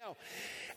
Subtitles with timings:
[0.00, 0.16] Now,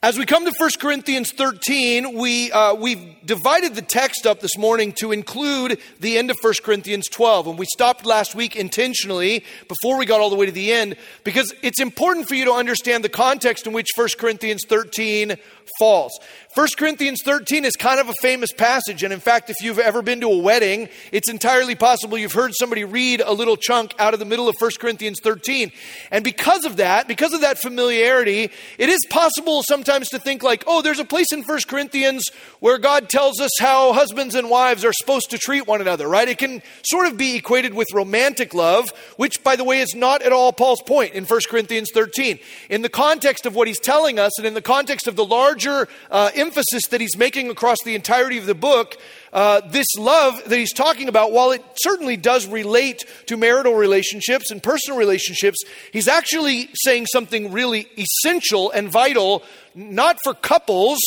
[0.04, 4.58] as we come to 1 Corinthians 13, we, uh, we've divided the text up this
[4.58, 7.48] morning to include the end of 1 Corinthians 12.
[7.48, 10.98] And we stopped last week intentionally before we got all the way to the end
[11.24, 15.38] because it's important for you to understand the context in which 1 Corinthians 13
[15.80, 16.20] falls.
[16.56, 20.02] 1 Corinthians 13 is kind of a famous passage, and in fact, if you've ever
[20.02, 24.14] been to a wedding, it's entirely possible you've heard somebody read a little chunk out
[24.14, 25.72] of the middle of 1 Corinthians 13.
[26.12, 30.64] And because of that, because of that familiarity, it is possible sometimes to think like,
[30.68, 32.30] oh, there's a place in 1 Corinthians
[32.60, 36.28] where God tells us how husbands and wives are supposed to treat one another, right?
[36.28, 40.22] It can sort of be equated with romantic love, which, by the way, is not
[40.22, 42.40] at all Paul's point in 1 Corinthians 13.
[42.70, 45.88] In the context of what he's telling us, and in the context of the larger
[46.10, 48.98] uh, emphasis that he's making across the entirety of the book,
[49.34, 54.52] uh, this love that he's talking about, while it certainly does relate to marital relationships
[54.52, 59.44] and personal relationships, he's actually saying something really essential and vital,
[59.76, 61.00] not for couples,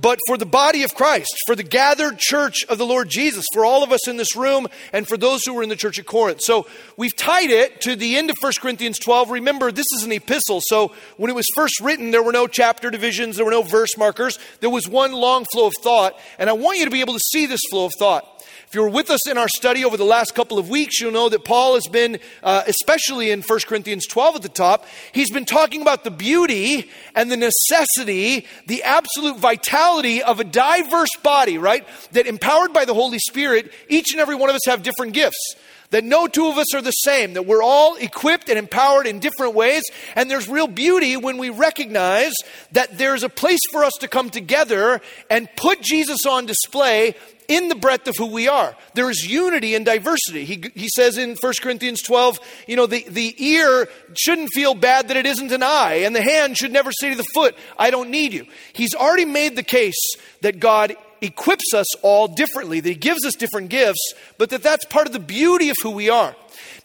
[0.00, 3.64] but for the body of Christ, for the gathered church of the Lord Jesus, for
[3.64, 6.06] all of us in this room, and for those who were in the church at
[6.06, 6.40] Corinth.
[6.40, 9.30] So we've tied it to the end of 1 Corinthians 12.
[9.30, 10.60] Remember, this is an epistle.
[10.64, 13.96] So when it was first written, there were no chapter divisions, there were no verse
[13.96, 14.38] markers.
[14.60, 16.18] There was one long flow of thought.
[16.38, 18.33] And I want you to be able to see this flow of thought.
[18.74, 21.12] If you were with us in our study over the last couple of weeks, you'll
[21.12, 25.30] know that Paul has been, uh, especially in 1 Corinthians 12 at the top, he's
[25.30, 31.56] been talking about the beauty and the necessity, the absolute vitality of a diverse body,
[31.56, 31.86] right?
[32.14, 35.54] That empowered by the Holy Spirit, each and every one of us have different gifts
[35.90, 39.20] that no two of us are the same, that we're all equipped and empowered in
[39.20, 39.84] different ways.
[40.16, 42.34] And there's real beauty when we recognize
[42.72, 47.14] that there's a place for us to come together and put Jesus on display
[47.48, 48.76] in the breadth of who we are.
[48.94, 50.44] There is unity and diversity.
[50.44, 55.08] He, he says in 1 Corinthians 12, you know, the, the ear shouldn't feel bad
[55.08, 57.90] that it isn't an eye, and the hand should never say to the foot, I
[57.90, 58.46] don't need you.
[58.72, 63.34] He's already made the case that God equips us all differently, that He gives us
[63.34, 66.34] different gifts, but that that's part of the beauty of who we are.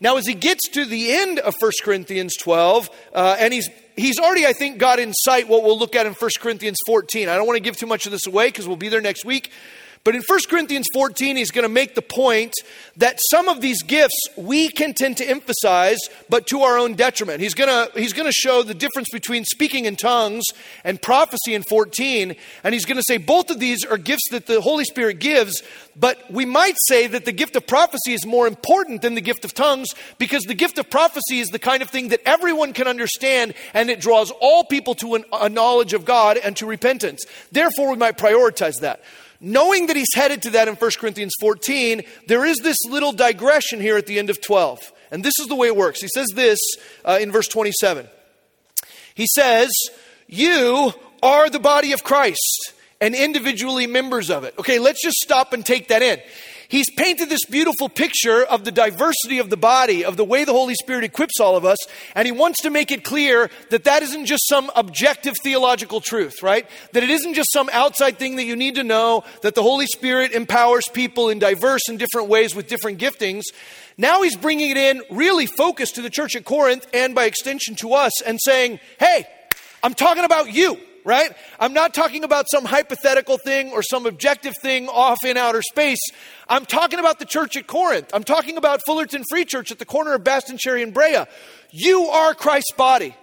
[0.01, 4.17] Now, as he gets to the end of 1 Corinthians 12, uh, and he's he's
[4.17, 7.27] already, I think, got in sight what we'll look at in 1 Corinthians 14.
[7.27, 9.25] I don't want to give too much of this away because we'll be there next
[9.25, 9.51] week.
[10.05, 12.53] But in 1 Corinthians 14, he's going to make the point
[12.95, 15.99] that some of these gifts we can tend to emphasize,
[16.29, 17.41] but to our own detriment.
[17.41, 20.45] He's going to, he's going to show the difference between speaking in tongues
[20.85, 22.35] and prophecy in 14.
[22.63, 25.63] And he's going to say both of these are gifts that the Holy Spirit gives,
[25.97, 29.43] but we might say that the gift of prophecy is more important than the gift
[29.43, 32.87] of tongues because the gift of prophecy is the kind of thing that everyone can
[32.87, 37.25] understand and it draws all people to an, a knowledge of God and to repentance.
[37.51, 39.01] Therefore, we might prioritize that.
[39.41, 43.79] Knowing that he's headed to that in 1 Corinthians 14, there is this little digression
[43.79, 44.91] here at the end of 12.
[45.11, 46.01] And this is the way it works.
[46.01, 46.59] He says this
[47.05, 48.07] uh, in verse 27.
[49.15, 49.71] He says,
[50.27, 54.53] You are the body of Christ and individually members of it.
[54.59, 56.19] Okay, let's just stop and take that in.
[56.69, 60.53] He's painted this beautiful picture of the diversity of the body, of the way the
[60.53, 61.79] Holy Spirit equips all of us,
[62.13, 66.43] and he wants to make it clear that that isn't just some objective theological truth,
[66.43, 66.69] right?
[66.93, 69.87] That it isn't just some outside thing that you need to know, that the Holy
[69.87, 73.45] Spirit empowers people in diverse and different ways with different giftings.
[73.97, 77.73] Now he's bringing it in really focused to the church at Corinth and by extension
[77.77, 79.25] to us and saying, hey,
[79.81, 81.31] I'm talking about you right?
[81.59, 85.99] I'm not talking about some hypothetical thing or some objective thing off in outer space.
[86.47, 88.09] I'm talking about the church at Corinth.
[88.13, 91.25] I'm talking about Fullerton Free Church at the corner of Bastanchury and Brea.
[91.71, 93.15] You are Christ's body.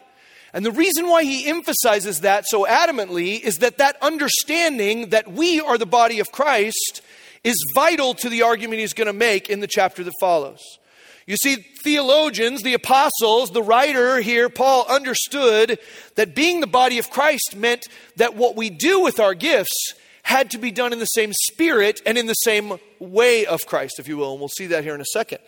[0.52, 5.60] And the reason why he emphasizes that so adamantly is that that understanding that we
[5.60, 7.02] are the body of Christ
[7.44, 10.78] is vital to the argument he's going to make in the chapter that follows.
[11.26, 15.80] You see, theologians, the apostles, the writer here, Paul, understood
[16.14, 20.50] that being the body of Christ meant that what we do with our gifts had
[20.52, 24.06] to be done in the same spirit and in the same way of Christ, if
[24.06, 24.32] you will.
[24.32, 25.38] And we'll see that here in a second.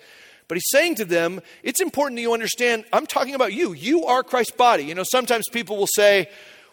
[0.49, 3.73] But he's saying to them, it's important that you understand, I'm talking about you.
[3.73, 4.85] You are Christ's body.
[4.85, 6.29] You know, sometimes people will say,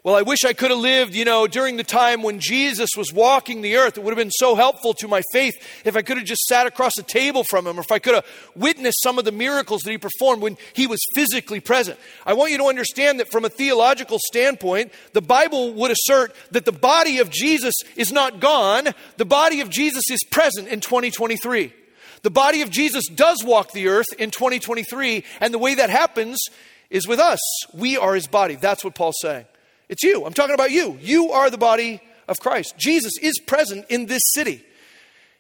[0.06, 3.12] well, I wish I could have lived, you know, during the time when Jesus was
[3.12, 3.98] walking the earth.
[3.98, 6.68] It would have been so helpful to my faith if I could have just sat
[6.68, 8.26] across a table from him or if I could have
[8.56, 11.98] witnessed some of the miracles that he performed when he was physically present.
[12.24, 16.66] I want you to understand that from a theological standpoint, the Bible would assert that
[16.66, 21.74] the body of Jesus is not gone, the body of Jesus is present in 2023.
[22.22, 26.38] The body of Jesus does walk the earth in 2023, and the way that happens
[26.92, 27.40] is with us.
[27.74, 28.54] We are his body.
[28.54, 29.46] That's what Paul's saying.
[29.90, 30.26] It's you.
[30.26, 30.98] I'm talking about you.
[31.02, 32.76] You are the body of Christ.
[32.78, 34.64] Jesus is present in this city.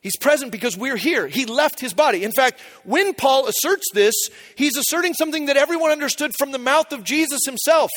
[0.01, 1.27] He's present because we're here.
[1.27, 2.23] He left his body.
[2.23, 4.13] In fact, when Paul asserts this,
[4.55, 7.89] he's asserting something that everyone understood from the mouth of Jesus himself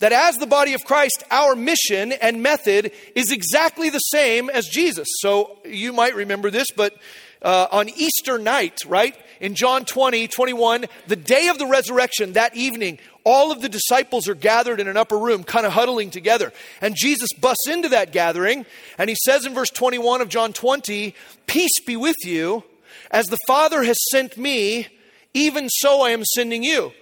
[0.00, 4.66] That as the body of Christ, our mission and method is exactly the same as
[4.66, 5.06] Jesus.
[5.20, 6.94] So you might remember this, but
[7.40, 9.16] uh, on Easter night, right?
[9.40, 14.28] In John 20, 21, the day of the resurrection, that evening, all of the disciples
[14.28, 16.52] are gathered in an upper room, kind of huddling together.
[16.80, 21.14] And Jesus busts into that gathering, and he says in verse 21 of John 20,
[21.46, 22.64] Peace be with you.
[23.10, 24.88] As the Father has sent me,
[25.34, 26.92] even so I am sending you.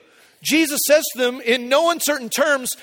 [0.43, 2.77] Jesus says to them in no uncertain terms,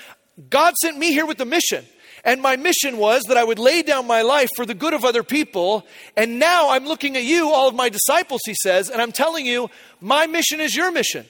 [0.49, 1.85] God sent me here with a mission.
[2.23, 5.03] And my mission was that I would lay down my life for the good of
[5.03, 5.85] other people.
[6.15, 9.45] And now I'm looking at you, all of my disciples, he says, and I'm telling
[9.45, 11.25] you, my mission is your mission.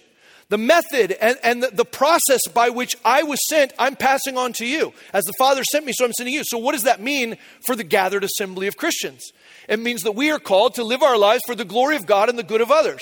[0.49, 4.53] The method and, and the, the, process by which I was sent, I'm passing on
[4.53, 4.93] to you.
[5.11, 6.43] As the Father sent me, so I'm sending you.
[6.43, 9.23] So, what does that mean for the gathered assembly of Christians?
[9.67, 12.29] It means that we are called to live our lives for the glory of God
[12.29, 13.01] and the good of others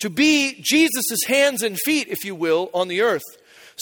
[0.00, 3.22] to be Jesus' hands and feet, if you will, on the earth.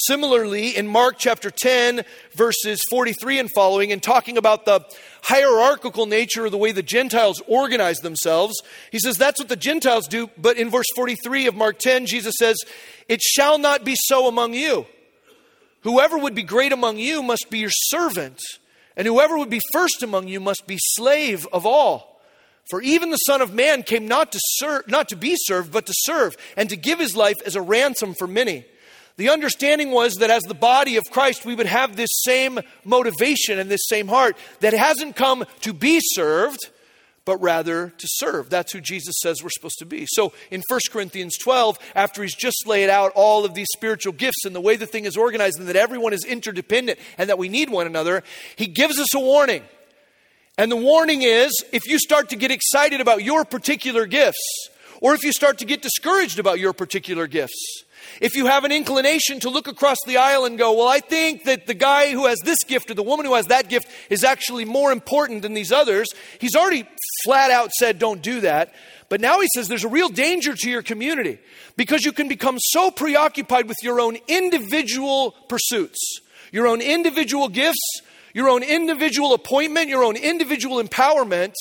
[0.06, 4.84] Similarly, in Mark chapter 10, verses 43 and following, and talking about the
[5.22, 8.62] hierarchical nature of the way the Gentiles organize themselves,
[8.92, 10.30] he says that's what the Gentiles do.
[10.38, 12.56] But in verse 43 of Mark 10, Jesus says,
[13.08, 14.86] It shall not be so among you.
[15.82, 18.40] Whoever would be great among you must be your servant,
[18.96, 22.20] and whoever would be first among you must be slave of all.
[22.70, 25.86] For even the Son of Man came not to, serve, not to be served, but
[25.86, 28.64] to serve, and to give his life as a ransom for many.
[29.18, 33.58] The understanding was that as the body of Christ, we would have this same motivation
[33.58, 36.70] and this same heart that hasn't come to be served,
[37.24, 38.48] but rather to serve.
[38.48, 40.06] That's who Jesus says we're supposed to be.
[40.08, 44.44] So in 1 Corinthians 12, after he's just laid out all of these spiritual gifts
[44.44, 47.48] and the way the thing is organized and that everyone is interdependent and that we
[47.48, 48.22] need one another,
[48.54, 49.64] he gives us a warning.
[50.56, 54.68] And the warning is if you start to get excited about your particular gifts,
[55.00, 57.84] or if you start to get discouraged about your particular gifts,
[58.20, 61.44] if you have an inclination to look across the aisle and go, Well, I think
[61.44, 64.24] that the guy who has this gift or the woman who has that gift is
[64.24, 66.08] actually more important than these others,
[66.38, 66.88] he's already
[67.24, 68.74] flat out said, Don't do that.
[69.08, 71.38] But now he says there's a real danger to your community
[71.76, 76.20] because you can become so preoccupied with your own individual pursuits,
[76.52, 78.02] your own individual gifts,
[78.34, 81.54] your own individual appointment, your own individual empowerment,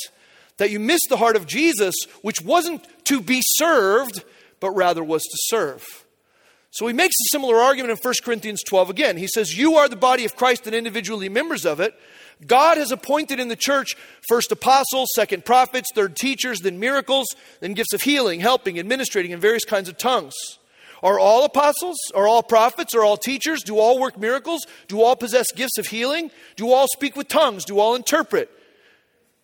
[0.57, 4.23] that you miss the heart of Jesus, which wasn't to be served,
[4.59, 5.83] but rather was to serve.
[6.71, 9.17] So he makes a similar argument in 1 Corinthians 12 again.
[9.17, 11.93] He says, You are the body of Christ and individually members of it.
[12.45, 13.95] God has appointed in the church
[14.27, 17.25] first apostles, second prophets, third teachers, then miracles,
[17.61, 20.35] then gifts of healing, helping, administrating, and various kinds of tongues.
[21.01, 21.97] Are all apostles?
[22.15, 22.95] Are all prophets?
[22.95, 23.63] Are all teachers?
[23.63, 24.65] Do all work miracles?
[24.87, 26.31] Do all possess gifts of healing?
[26.55, 27.65] Do all speak with tongues?
[27.65, 28.49] Do all interpret?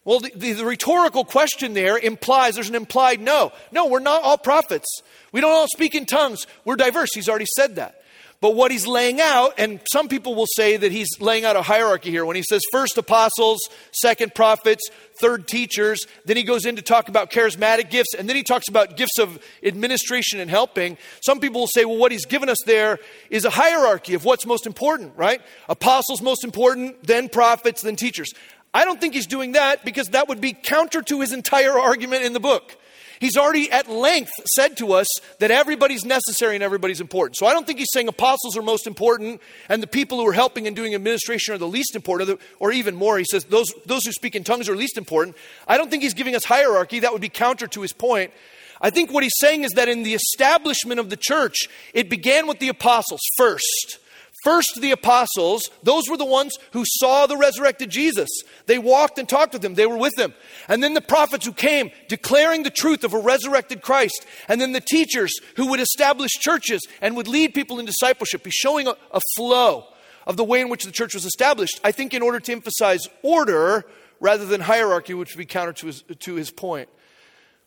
[0.05, 3.53] Well, the, the, the, rhetorical question there implies there's an implied no.
[3.71, 5.01] No, we're not all prophets.
[5.31, 6.45] We don't all speak in tongues.
[6.65, 7.13] We're diverse.
[7.13, 8.03] He's already said that.
[8.43, 11.61] But what he's laying out, and some people will say that he's laying out a
[11.61, 13.61] hierarchy here when he says first apostles,
[13.93, 14.81] second prophets,
[15.15, 18.67] third teachers, then he goes in to talk about charismatic gifts, and then he talks
[18.67, 20.97] about gifts of administration and helping.
[21.25, 24.45] Some people will say, well, what he's given us there is a hierarchy of what's
[24.45, 25.41] most important, right?
[25.69, 28.33] Apostles most important, then prophets, then teachers.
[28.73, 32.23] I don't think he's doing that because that would be counter to his entire argument
[32.23, 32.77] in the book.
[33.19, 35.07] He's already at length said to us
[35.39, 37.37] that everybody's necessary and everybody's important.
[37.37, 39.39] So I don't think he's saying apostles are most important
[39.69, 42.95] and the people who are helping and doing administration are the least important, or even
[42.95, 43.17] more.
[43.17, 45.37] He says those, those who speak in tongues are least important.
[45.67, 46.99] I don't think he's giving us hierarchy.
[46.99, 48.33] That would be counter to his point.
[48.81, 52.47] I think what he's saying is that in the establishment of the church, it began
[52.47, 53.99] with the apostles first.
[54.43, 58.27] First, the apostles, those were the ones who saw the resurrected Jesus.
[58.65, 60.33] They walked and talked with him, they were with him.
[60.67, 64.25] And then the prophets who came declaring the truth of a resurrected Christ.
[64.49, 68.51] And then the teachers who would establish churches and would lead people in discipleship, be
[68.51, 69.85] showing a, a flow
[70.27, 71.79] of the way in which the church was established.
[71.81, 73.85] I think in order to emphasize order
[74.19, 76.89] rather than hierarchy, which would be counter to his, to his point.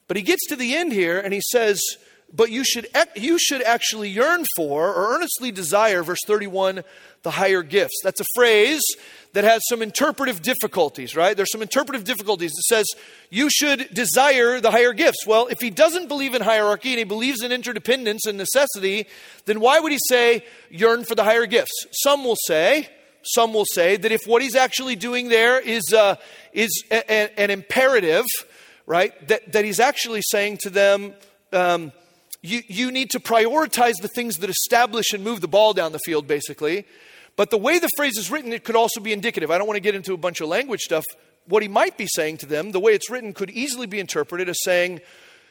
[0.09, 1.81] But he gets to the end here and he says,
[2.33, 6.83] but you should, you should actually yearn for or earnestly desire, verse 31,
[7.23, 8.01] the higher gifts.
[8.03, 8.83] That's a phrase
[9.33, 11.37] that has some interpretive difficulties, right?
[11.37, 12.53] There's some interpretive difficulties.
[12.53, 12.87] It says,
[13.31, 15.27] you should desire the higher gifts.
[15.27, 19.07] Well, if he doesn't believe in hierarchy and he believes in interdependence and necessity,
[19.45, 21.87] then why would he say, yearn for the higher gifts?
[21.93, 22.89] Some will say,
[23.23, 26.17] some will say that if what he's actually doing there is, uh,
[26.53, 28.25] is a, a, an imperative,
[28.87, 31.13] right, that, that he's actually saying to them,
[31.53, 31.93] um,
[32.47, 35.99] you, you need to prioritize the things that establish and move the ball down the
[35.99, 36.87] field, basically.
[37.35, 39.51] But the way the phrase is written, it could also be indicative.
[39.51, 41.05] I don't want to get into a bunch of language stuff.
[41.47, 44.49] What he might be saying to them, the way it's written, could easily be interpreted
[44.49, 45.01] as saying,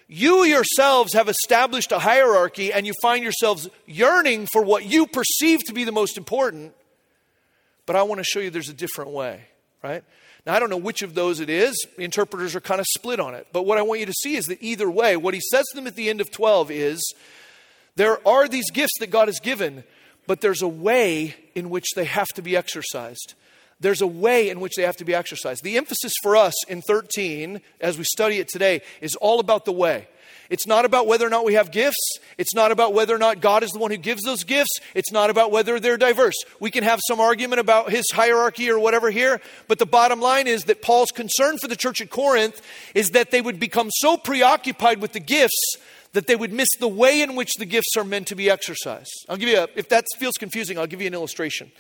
[0.08, 5.64] You yourselves have established a hierarchy and you find yourselves yearning for what you perceive
[5.66, 6.74] to be the most important.
[7.86, 9.42] But I want to show you there's a different way,
[9.84, 10.04] right?
[10.46, 11.88] Now, I don't know which of those it is.
[11.98, 13.48] Interpreters are kind of split on it.
[13.52, 15.76] But what I want you to see is that either way, what he says to
[15.76, 17.14] them at the end of 12 is
[17.96, 19.84] there are these gifts that God has given,
[20.28, 23.34] but there's a way in which they have to be exercised.
[23.80, 25.64] There's a way in which they have to be exercised.
[25.64, 29.72] The emphasis for us in 13, as we study it today, is all about the
[29.72, 30.08] way.
[30.50, 32.20] It's not about whether or not we have gifts.
[32.38, 34.80] It's not about whether or not God is the one who gives those gifts.
[34.94, 36.36] It's not about whether they're diverse.
[36.60, 40.48] We can have some argument about his hierarchy or whatever here, but the bottom line
[40.48, 42.62] is that Paul's concern for the church at Corinth
[42.94, 45.78] is that they would become so preoccupied with the gifts
[46.16, 49.12] that they would miss the way in which the gifts are meant to be exercised.
[49.30, 51.72] I'll give you a, if that feels confusing, I'll give you an illustration.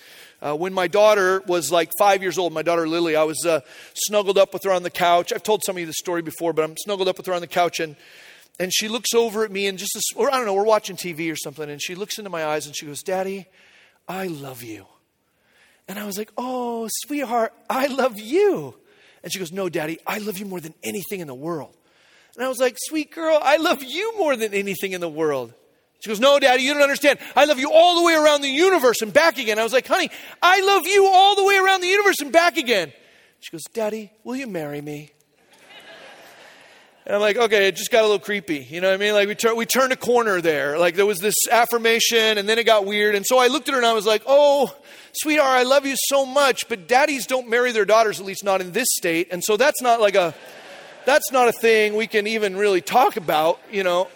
[0.41, 3.61] Uh, when my daughter was like five years old, my daughter Lily, I was uh,
[3.93, 5.31] snuggled up with her on the couch.
[5.33, 7.41] I've told some of you this story before, but I'm snuggled up with her on
[7.41, 7.95] the couch, and
[8.59, 11.31] and she looks over at me and just, or I don't know, we're watching TV
[11.31, 13.47] or something, and she looks into my eyes and she goes, Daddy,
[14.07, 14.85] I love you.
[15.87, 18.75] And I was like, Oh, sweetheart, I love you.
[19.23, 21.75] And she goes, No, Daddy, I love you more than anything in the world.
[22.35, 25.53] And I was like, Sweet girl, I love you more than anything in the world.
[25.99, 27.19] She goes, No, Daddy, you don't understand.
[27.35, 29.59] I love you all the way around the universe and back again.
[29.59, 30.09] I was like, Honey,
[30.41, 32.93] I love you all the way around the universe and back again.
[33.39, 35.11] She goes, Daddy, will you marry me?
[37.05, 38.65] And I'm like, okay, it just got a little creepy.
[38.67, 39.13] You know what I mean?
[39.13, 40.79] Like we, tur- we turned a corner there.
[40.79, 43.13] Like there was this affirmation and then it got weird.
[43.13, 44.75] And so I looked at her and I was like, oh,
[45.11, 48.59] sweetheart, I love you so much, but daddies don't marry their daughters, at least not
[48.59, 49.27] in this state.
[49.29, 50.33] And so that's not like a,
[51.05, 54.07] that's not a thing we can even really talk about, you know.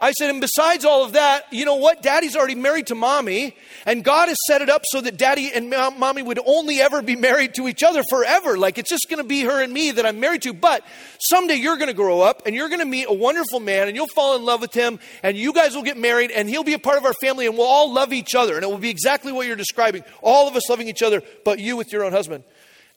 [0.00, 2.02] I said, and besides all of that, you know what?
[2.02, 5.70] Daddy's already married to mommy, and God has set it up so that daddy and
[5.70, 8.56] mommy would only ever be married to each other forever.
[8.56, 10.52] Like it's just going to be her and me that I'm married to.
[10.52, 10.84] But
[11.18, 13.96] someday you're going to grow up and you're going to meet a wonderful man and
[13.96, 16.74] you'll fall in love with him, and you guys will get married, and he'll be
[16.74, 18.54] a part of our family, and we'll all love each other.
[18.54, 21.58] And it will be exactly what you're describing all of us loving each other, but
[21.58, 22.44] you with your own husband.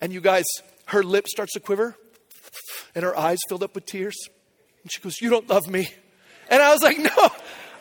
[0.02, 0.46] And you guys,
[0.86, 1.96] her lip starts to quiver,
[2.94, 4.16] and her eyes filled up with tears.
[4.84, 5.90] And she goes, You don't love me.
[6.52, 7.30] And I was like, no,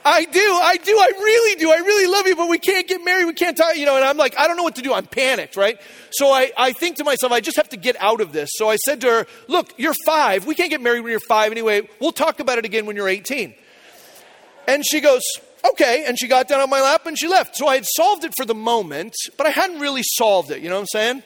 [0.04, 3.04] I do, I do, I really do, I really love you, but we can't get
[3.04, 4.94] married, we can't talk, you know, and I'm like, I don't know what to do,
[4.94, 5.78] I'm panicked, right?
[6.10, 8.48] So I, I think to myself, I just have to get out of this.
[8.54, 11.52] So I said to her, look, you're five, we can't get married when you're five
[11.52, 13.54] anyway, we'll talk about it again when you're 18.
[14.68, 15.22] And she goes,
[15.72, 17.56] okay, and she got down on my lap and she left.
[17.56, 20.68] So I had solved it for the moment, but I hadn't really solved it, you
[20.68, 21.22] know what I'm saying?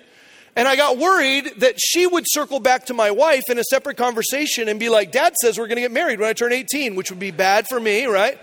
[0.57, 3.97] And I got worried that she would circle back to my wife in a separate
[3.97, 6.95] conversation and be like, Dad says we're going to get married when I turn 18,
[6.95, 8.39] which would be bad for me, right?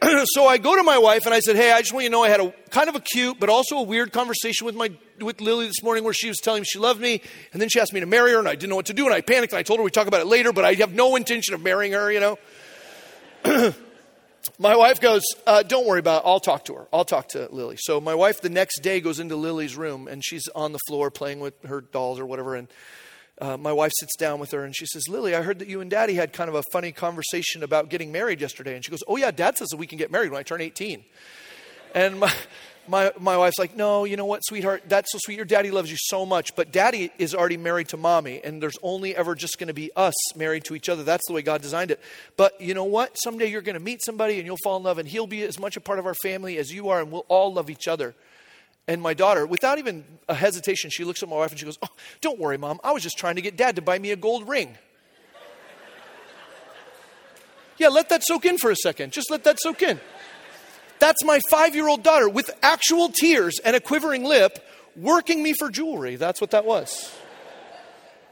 [0.24, 2.12] so I go to my wife and I said, Hey, I just want you to
[2.12, 4.90] know I had a kind of a cute, but also a weird conversation with my
[5.20, 7.80] with Lily this morning where she was telling me she loved me, and then she
[7.80, 9.54] asked me to marry her, and I didn't know what to do, and I panicked,
[9.54, 11.62] and I told her we'd talk about it later, but I have no intention of
[11.62, 12.38] marrying her, you know.
[14.58, 16.28] my wife goes, uh, Don't worry about it.
[16.28, 16.88] I'll talk to her.
[16.92, 17.76] I'll talk to Lily.
[17.78, 21.10] So my wife the next day goes into Lily's room and she's on the floor
[21.10, 22.54] playing with her dolls or whatever.
[22.54, 22.68] And
[23.40, 25.80] uh, my wife sits down with her and she says, Lily, I heard that you
[25.80, 28.74] and daddy had kind of a funny conversation about getting married yesterday.
[28.74, 30.60] And she goes, Oh, yeah, dad says that we can get married when I turn
[30.60, 31.04] 18.
[31.94, 32.32] And my,
[32.88, 35.36] my, my wife's like, no, you know what, sweetheart, that's so sweet.
[35.36, 38.78] Your daddy loves you so much, but daddy is already married to mommy, and there's
[38.82, 41.02] only ever just going to be us married to each other.
[41.02, 42.00] That's the way God designed it.
[42.36, 43.16] But you know what?
[43.22, 45.58] Someday you're going to meet somebody and you'll fall in love, and he'll be as
[45.58, 48.14] much a part of our family as you are, and we'll all love each other.
[48.88, 51.78] And my daughter, without even a hesitation, she looks at my wife and she goes,
[51.82, 51.88] oh,
[52.20, 52.78] Don't worry, mom.
[52.84, 54.78] I was just trying to get dad to buy me a gold ring.
[57.78, 59.12] yeah, let that soak in for a second.
[59.12, 59.98] Just let that soak in.
[60.98, 64.58] That's my five year old daughter with actual tears and a quivering lip
[64.96, 66.16] working me for jewelry.
[66.16, 67.14] That's what that was.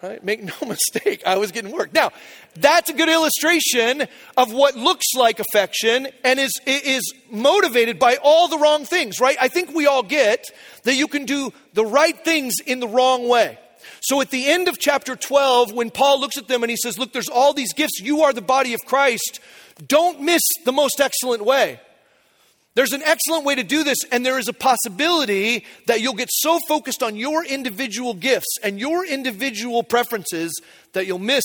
[0.02, 0.22] Right?
[0.22, 1.94] Make no mistake, I was getting work.
[1.94, 2.12] Now,
[2.56, 4.06] that's a good illustration
[4.36, 9.36] of what looks like affection and is, is motivated by all the wrong things, right?
[9.40, 10.44] I think we all get
[10.82, 13.58] that you can do the right things in the wrong way.
[14.00, 16.98] So at the end of chapter 12, when Paul looks at them and he says,
[16.98, 19.40] Look, there's all these gifts, you are the body of Christ,
[19.86, 21.80] don't miss the most excellent way.
[22.74, 26.30] There's an excellent way to do this, and there is a possibility that you'll get
[26.30, 30.52] so focused on your individual gifts and your individual preferences
[30.92, 31.44] that you'll miss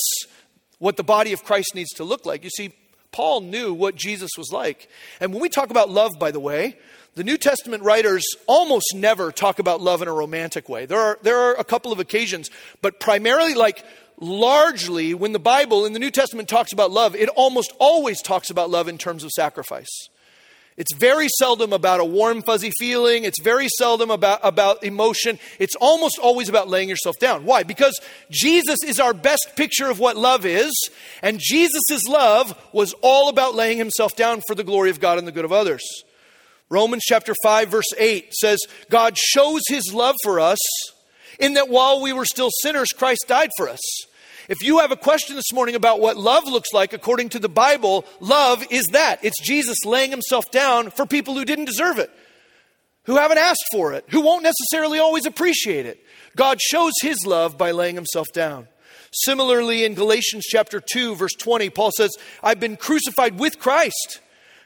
[0.80, 2.44] what the body of Christ needs to look like.
[2.44, 2.74] You see,
[3.12, 4.90] Paul knew what Jesus was like.
[5.20, 6.78] And when we talk about love, by the way,
[7.16, 10.86] the New Testament writers almost never talk about love in a romantic way.
[10.86, 12.50] There are, there are a couple of occasions,
[12.82, 13.84] but primarily, like
[14.20, 18.50] largely, when the Bible in the New Testament talks about love, it almost always talks
[18.50, 20.10] about love in terms of sacrifice.
[20.80, 23.26] It's very seldom about a warm, fuzzy feeling.
[23.26, 25.38] It's very seldom about, about emotion.
[25.60, 27.44] It's almost always about laying yourself down.
[27.44, 27.64] Why?
[27.64, 28.00] Because
[28.32, 30.72] Jesus is our best picture of what love is,
[31.22, 35.28] and Jesus' love was all about laying himself down for the glory of God and
[35.28, 35.84] the good of others.
[36.70, 38.60] Romans chapter 5, verse 8 says,
[38.90, 40.60] God shows his love for us
[41.40, 43.82] in that while we were still sinners, Christ died for us.
[44.50, 47.48] If you have a question this morning about what love looks like according to the
[47.48, 49.24] Bible, love is that.
[49.24, 52.10] It's Jesus laying himself down for people who didn't deserve it,
[53.04, 56.04] who haven't asked for it, who won't necessarily always appreciate it.
[56.36, 58.68] God shows his love by laying himself down.
[59.12, 62.10] Similarly, in Galatians chapter 2, verse 20, Paul says,
[62.42, 64.20] I've been crucified with Christ.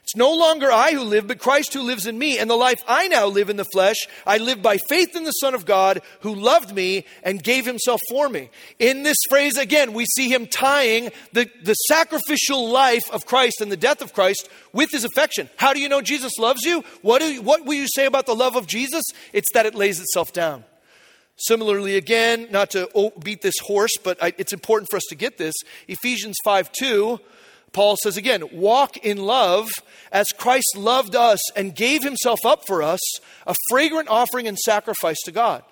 [0.03, 2.37] It's no longer I who live, but Christ who lives in me.
[2.37, 3.95] And the life I now live in the flesh,
[4.27, 8.01] I live by faith in the Son of God who loved me and gave himself
[8.09, 8.49] for me.
[8.79, 13.71] In this phrase, again, we see him tying the, the sacrificial life of Christ and
[13.71, 15.49] the death of Christ with his affection.
[15.55, 16.83] How do you know Jesus loves you?
[17.01, 19.05] What, do, what will you say about the love of Jesus?
[19.31, 20.65] It's that it lays itself down.
[21.37, 25.55] Similarly, again, not to beat this horse, but it's important for us to get this.
[25.87, 27.19] Ephesians 5 2
[27.73, 29.69] Paul says again, walk in love
[30.11, 33.01] as Christ loved us and gave himself up for us,
[33.45, 35.63] a fragrant offering and sacrifice to God.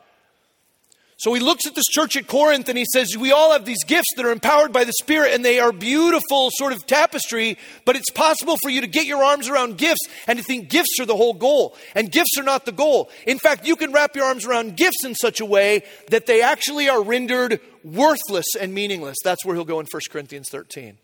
[1.22, 3.84] So he looks at this church at Corinth and he says, We all have these
[3.84, 7.96] gifts that are empowered by the Spirit and they are beautiful, sort of tapestry, but
[7.96, 11.06] it's possible for you to get your arms around gifts and to think gifts are
[11.06, 11.78] the whole goal.
[11.94, 13.12] And gifts are not the goal.
[13.28, 16.42] In fact, you can wrap your arms around gifts in such a way that they
[16.42, 19.18] actually are rendered worthless and meaningless.
[19.24, 20.98] That's where he'll go in 1 Corinthians 13.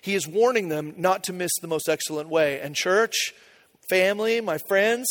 [0.00, 2.60] He is warning them not to miss the most excellent way.
[2.60, 3.34] And, church,
[3.88, 5.06] family, my friends,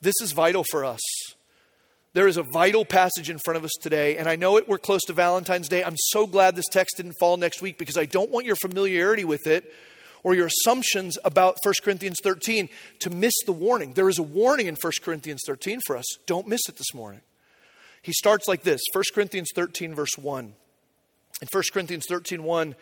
[0.00, 1.00] this is vital for us.
[2.14, 4.76] There is a vital passage in front of us today, and I know it, we're
[4.76, 5.82] close to Valentine's Day.
[5.82, 9.24] I'm so glad this text didn't fall next week because I don't want your familiarity
[9.24, 9.72] with it
[10.22, 12.68] or your assumptions about 1 Corinthians 13
[13.00, 13.94] to miss the warning.
[13.94, 16.04] There is a warning in 1 Corinthians 13 for us.
[16.26, 17.22] Don't miss it this morning.
[18.02, 20.44] He starts like this 1 Corinthians 13, verse 1.
[21.40, 22.74] In 1 Corinthians 13, 1,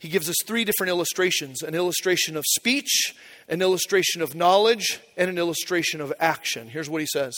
[0.00, 3.14] he gives us three different illustrations an illustration of speech,
[3.48, 6.68] an illustration of knowledge, and an illustration of action.
[6.68, 7.36] Here's what he says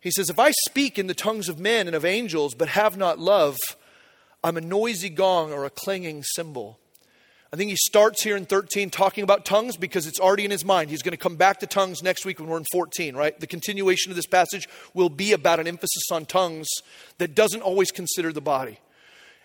[0.00, 2.96] He says, If I speak in the tongues of men and of angels, but have
[2.96, 3.58] not love,
[4.42, 6.78] I'm a noisy gong or a clanging cymbal.
[7.52, 10.64] I think he starts here in 13 talking about tongues because it's already in his
[10.64, 10.88] mind.
[10.88, 13.38] He's going to come back to tongues next week when we're in 14, right?
[13.38, 16.68] The continuation of this passage will be about an emphasis on tongues
[17.18, 18.80] that doesn't always consider the body.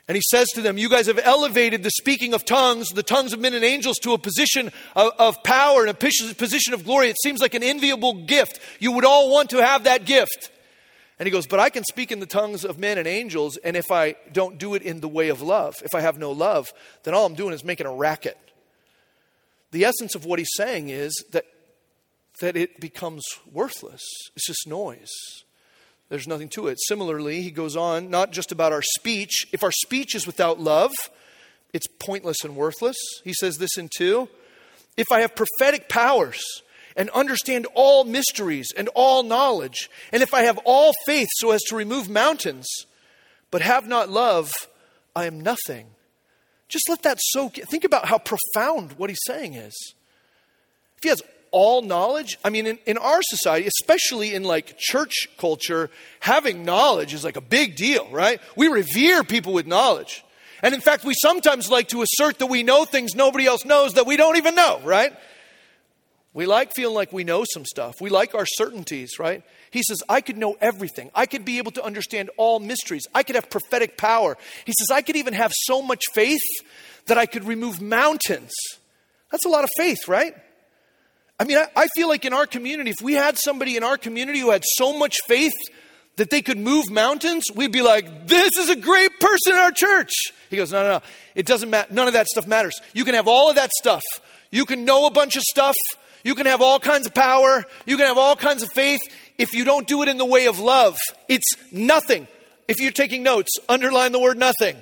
[0.10, 3.32] And he says to them, You guys have elevated the speaking of tongues, the tongues
[3.32, 7.10] of men and angels, to a position of, of, power and a position of glory.
[7.10, 8.60] It seems like an enviable gift.
[8.80, 10.50] You would all want to have that gift.
[11.20, 13.78] And he goes, But I can speak in the tongues of men and angels, and
[13.78, 16.74] if I don't do it in the way of love, if I have no love,
[17.04, 18.38] then all I'm doing is making a racket.
[19.70, 21.46] The essence of what he's saying is that,
[22.42, 24.02] that it becomes worthless,
[24.36, 25.12] it's just noise.
[26.10, 26.80] There's nothing to it.
[26.88, 29.48] Similarly, he goes on, not just about our speech.
[29.52, 30.92] If our speech is without love,
[31.72, 32.98] it's pointless and worthless.
[33.24, 34.28] He says this in 2.
[34.98, 36.44] If I have prophetic powers
[36.96, 41.62] and understand all mysteries and all knowledge, and if I have all faith so as
[41.70, 42.68] to remove mountains,
[43.52, 44.52] but have not love,
[45.16, 45.88] I am nothing.
[46.68, 47.66] Just let that soak in.
[47.66, 49.76] Think about how profound what he's saying is.
[50.98, 52.38] If he has all knowledge?
[52.44, 57.38] I mean, in, in our society, especially in like church culture, having knowledge is like
[57.38, 58.40] a big deal, right?
[58.56, 60.24] We revere people with knowledge.
[60.62, 63.94] And in fact, we sometimes like to assert that we know things nobody else knows
[63.94, 65.14] that we don't even know, right?
[66.34, 67.96] We like feeling like we know some stuff.
[68.00, 69.44] We like our certainties, right?
[69.72, 71.12] He says, I could know everything.
[71.16, 73.08] I could be able to understand all mysteries.
[73.16, 74.38] I could have prophetic power.
[74.66, 76.42] He says, I could even have so much faith
[77.08, 78.52] that I could remove mountains.
[79.32, 80.36] That's a lot of faith, right?
[81.40, 83.98] I mean, I, I feel like in our community, if we had somebody in our
[83.98, 85.54] community who had so much faith
[86.18, 89.72] that they could move mountains, we'd be like, this is a great person in our
[89.72, 90.12] church.
[90.50, 91.02] He goes, no, no, no.
[91.36, 91.94] It doesn't matter.
[91.94, 92.80] None of that stuff matters.
[92.94, 94.04] You can have all of that stuff.
[94.52, 95.76] You can know a bunch of stuff.
[96.24, 97.64] You can have all kinds of power.
[97.86, 99.00] You can have all kinds of faith.
[99.38, 100.98] If you don't do it in the way of love,
[101.30, 102.28] it's nothing.
[102.68, 104.76] If you're taking notes, underline the word nothing.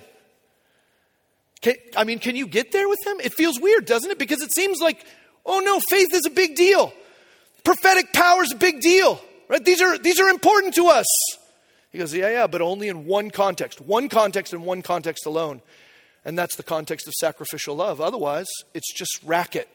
[1.61, 3.19] Can, I mean, can you get there with him?
[3.19, 4.17] It feels weird, doesn't it?
[4.17, 5.05] Because it seems like
[5.47, 6.93] Oh no, faith is a big deal.
[7.63, 9.19] Prophetic power is a big deal.
[9.47, 9.63] Right?
[9.63, 11.05] These are these are important to us.
[11.91, 13.81] He goes, Yeah, yeah, but only in one context.
[13.81, 15.61] One context and one context alone.
[16.25, 18.01] And that's the context of sacrificial love.
[18.01, 19.69] Otherwise, it's just racket.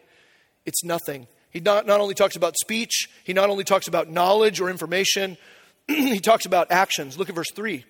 [0.66, 1.26] It's nothing.
[1.50, 5.38] He not, not only talks about speech, he not only talks about knowledge or information,
[5.88, 7.18] he talks about actions.
[7.18, 7.84] Look at verse 3.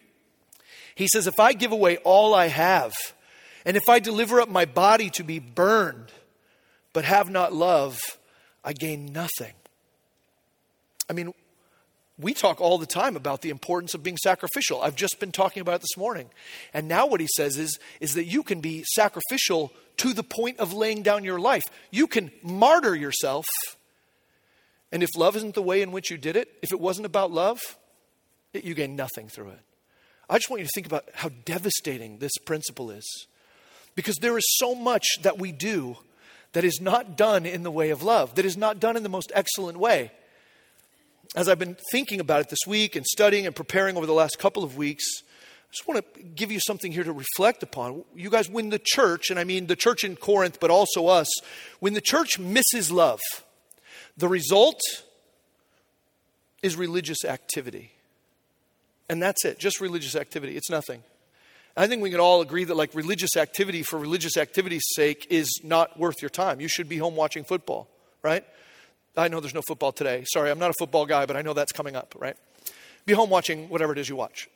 [0.94, 2.92] He says, If I give away all I have,
[3.64, 6.12] and if I deliver up my body to be burned,
[6.92, 7.98] but have not love,
[8.64, 9.52] I gain nothing.
[11.08, 11.32] I mean,
[12.18, 14.82] we talk all the time about the importance of being sacrificial.
[14.82, 16.28] I've just been talking about it this morning.
[16.72, 20.58] And now what he says is, is that you can be sacrificial to the point
[20.58, 21.64] of laying down your life.
[21.90, 23.46] You can martyr yourself.
[24.90, 27.30] And if love isn't the way in which you did it, if it wasn't about
[27.30, 27.60] love,
[28.52, 29.60] it, you gain nothing through it.
[30.28, 33.26] I just want you to think about how devastating this principle is.
[33.94, 35.96] Because there is so much that we do
[36.52, 39.08] that is not done in the way of love, that is not done in the
[39.08, 40.10] most excellent way.
[41.34, 44.38] As I've been thinking about it this week and studying and preparing over the last
[44.38, 48.04] couple of weeks, I just want to give you something here to reflect upon.
[48.14, 51.28] You guys, when the church, and I mean the church in Corinth, but also us,
[51.80, 53.20] when the church misses love,
[54.16, 54.80] the result
[56.62, 57.92] is religious activity.
[59.08, 60.56] And that's it, just religious activity.
[60.56, 61.02] It's nothing.
[61.76, 65.50] I think we can all agree that like religious activity for religious activity's sake is
[65.64, 66.60] not worth your time.
[66.60, 67.88] You should be home watching football,
[68.22, 68.44] right?
[69.16, 70.24] I know there's no football today.
[70.26, 72.36] Sorry, I'm not a football guy, but I know that's coming up, right?
[73.06, 74.48] Be home watching whatever it is you watch.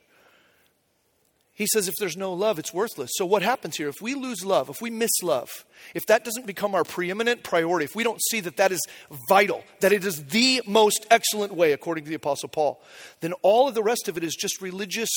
[1.53, 3.09] He says if there's no love, it's worthless.
[3.15, 3.89] So, what happens here?
[3.89, 5.49] If we lose love, if we miss love,
[5.95, 8.79] if that doesn't become our preeminent priority, if we don't see that that is
[9.27, 12.79] vital, that it is the most excellent way, according to the Apostle Paul,
[13.21, 15.09] then all of the rest of it is just religious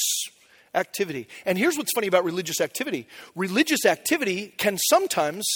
[0.75, 1.29] activity.
[1.45, 5.47] And here's what's funny about religious activity religious activity can sometimes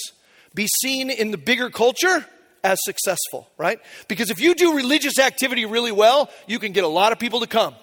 [0.55, 2.27] be seen in the bigger culture
[2.63, 3.79] as successful, right?
[4.09, 7.41] Because if you do religious activity really well, you can get a lot of people
[7.41, 7.75] to come.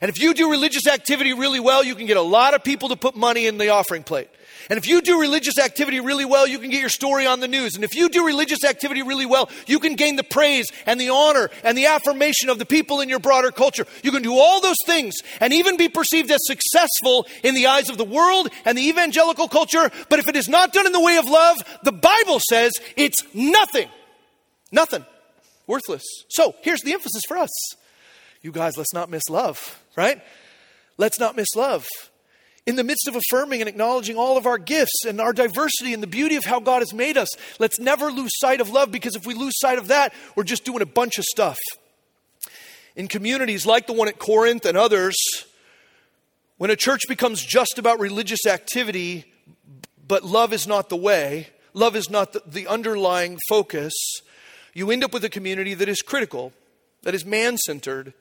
[0.00, 2.90] And if you do religious activity really well, you can get a lot of people
[2.90, 4.28] to put money in the offering plate.
[4.68, 7.46] And if you do religious activity really well, you can get your story on the
[7.46, 7.76] news.
[7.76, 11.10] And if you do religious activity really well, you can gain the praise and the
[11.10, 13.86] honor and the affirmation of the people in your broader culture.
[14.02, 17.88] You can do all those things and even be perceived as successful in the eyes
[17.88, 19.90] of the world and the evangelical culture.
[20.08, 23.22] But if it is not done in the way of love, the Bible says it's
[23.34, 23.88] nothing.
[24.72, 25.06] Nothing.
[25.68, 26.04] Worthless.
[26.28, 27.50] So here's the emphasis for us.
[28.42, 30.22] You guys, let's not miss love right?
[30.98, 31.86] Let's not miss love.
[32.66, 36.02] In the midst of affirming and acknowledging all of our gifts and our diversity and
[36.02, 39.14] the beauty of how God has made us, let's never lose sight of love because
[39.14, 41.58] if we lose sight of that, we're just doing a bunch of stuff.
[42.96, 45.16] In communities like the one at Corinth and others,
[46.58, 49.32] when a church becomes just about religious activity,
[50.06, 53.92] but love is not the way, love is not the, underlying focus,
[54.74, 56.52] you end up with a community that is critical,
[57.02, 58.12] that is man centered,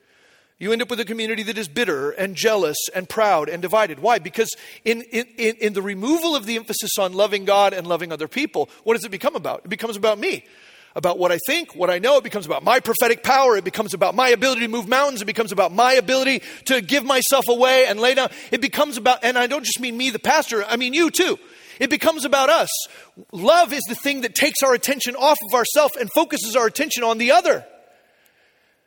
[0.57, 3.99] you end up with a community that is bitter and jealous and proud and divided.
[3.99, 4.19] Why?
[4.19, 8.29] Because in, in, in the removal of the emphasis on loving God and loving other
[8.29, 9.63] people, what does it become about?
[9.65, 10.45] It becomes about me,
[10.95, 12.17] about what I think, what I know.
[12.17, 13.57] It becomes about my prophetic power.
[13.57, 15.21] It becomes about my ability to move mountains.
[15.21, 18.29] It becomes about my ability to give myself away and lay down.
[18.49, 21.37] It becomes about, and I don't just mean me, the pastor, I mean you too.
[21.81, 22.69] It becomes about us.
[23.33, 27.03] Love is the thing that takes our attention off of ourselves and focuses our attention
[27.03, 27.65] on the other.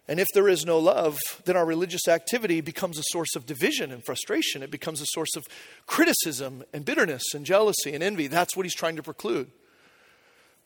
[0.08, 3.92] And if there is no love, then our religious activity becomes a source of division
[3.92, 4.62] and frustration.
[4.62, 5.46] It becomes a source of
[5.86, 8.26] criticism and bitterness and jealousy and envy.
[8.26, 9.50] That's what he's trying to preclude.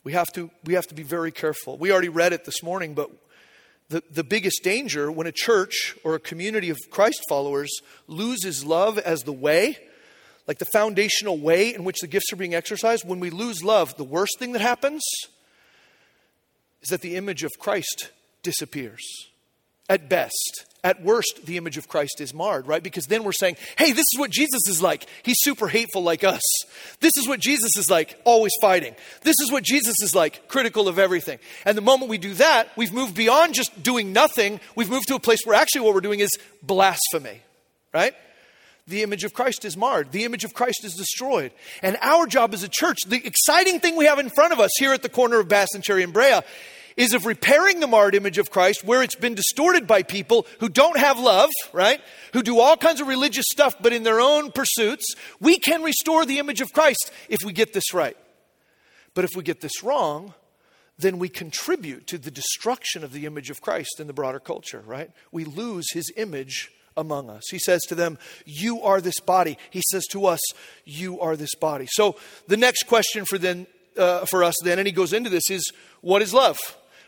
[0.05, 1.77] We have to, we have to be very careful.
[1.77, 3.11] We already read it this morning, but
[3.89, 7.69] the, the biggest danger when a church or a community of Christ followers
[8.07, 9.77] loses love as the way,
[10.47, 13.97] like the foundational way in which the gifts are being exercised, when we lose love,
[13.97, 15.03] the worst thing that happens
[16.81, 19.03] is that the image of Christ disappears
[19.89, 20.65] at best.
[20.85, 22.83] At worst, the image of Christ is marred, right?
[22.83, 25.05] Because then we're saying, hey, this is what Jesus is like.
[25.23, 26.41] He's super hateful like us.
[26.99, 28.93] This is what Jesus is like, always fighting.
[29.21, 31.39] This is what Jesus is like, critical of everything.
[31.63, 34.59] And the moment we do that, we've moved beyond just doing nothing.
[34.75, 37.41] We've moved to a place where actually what we're doing is blasphemy,
[37.93, 38.13] right?
[38.85, 40.11] The image of Christ is marred.
[40.11, 41.53] The image of Christ is destroyed.
[41.81, 44.71] And our job as a church, the exciting thing we have in front of us
[44.77, 46.41] here at the corner of Bastanchury and Brea
[46.95, 50.69] is of repairing the marred image of Christ where it's been distorted by people who
[50.69, 52.01] don't have love, right?
[52.33, 55.15] Who do all kinds of religious stuff but in their own pursuits.
[55.39, 58.17] We can restore the image of Christ if we get this right.
[59.13, 60.33] But if we get this wrong,
[60.97, 64.83] then we contribute to the destruction of the image of Christ in the broader culture,
[64.85, 65.11] right?
[65.31, 67.43] We lose his image among us.
[67.49, 69.57] He says to them, You are this body.
[69.69, 70.39] He says to us,
[70.85, 71.87] You are this body.
[71.89, 72.15] So
[72.47, 75.71] the next question for then uh, for us then, and he goes into this, is
[76.01, 76.57] what is love?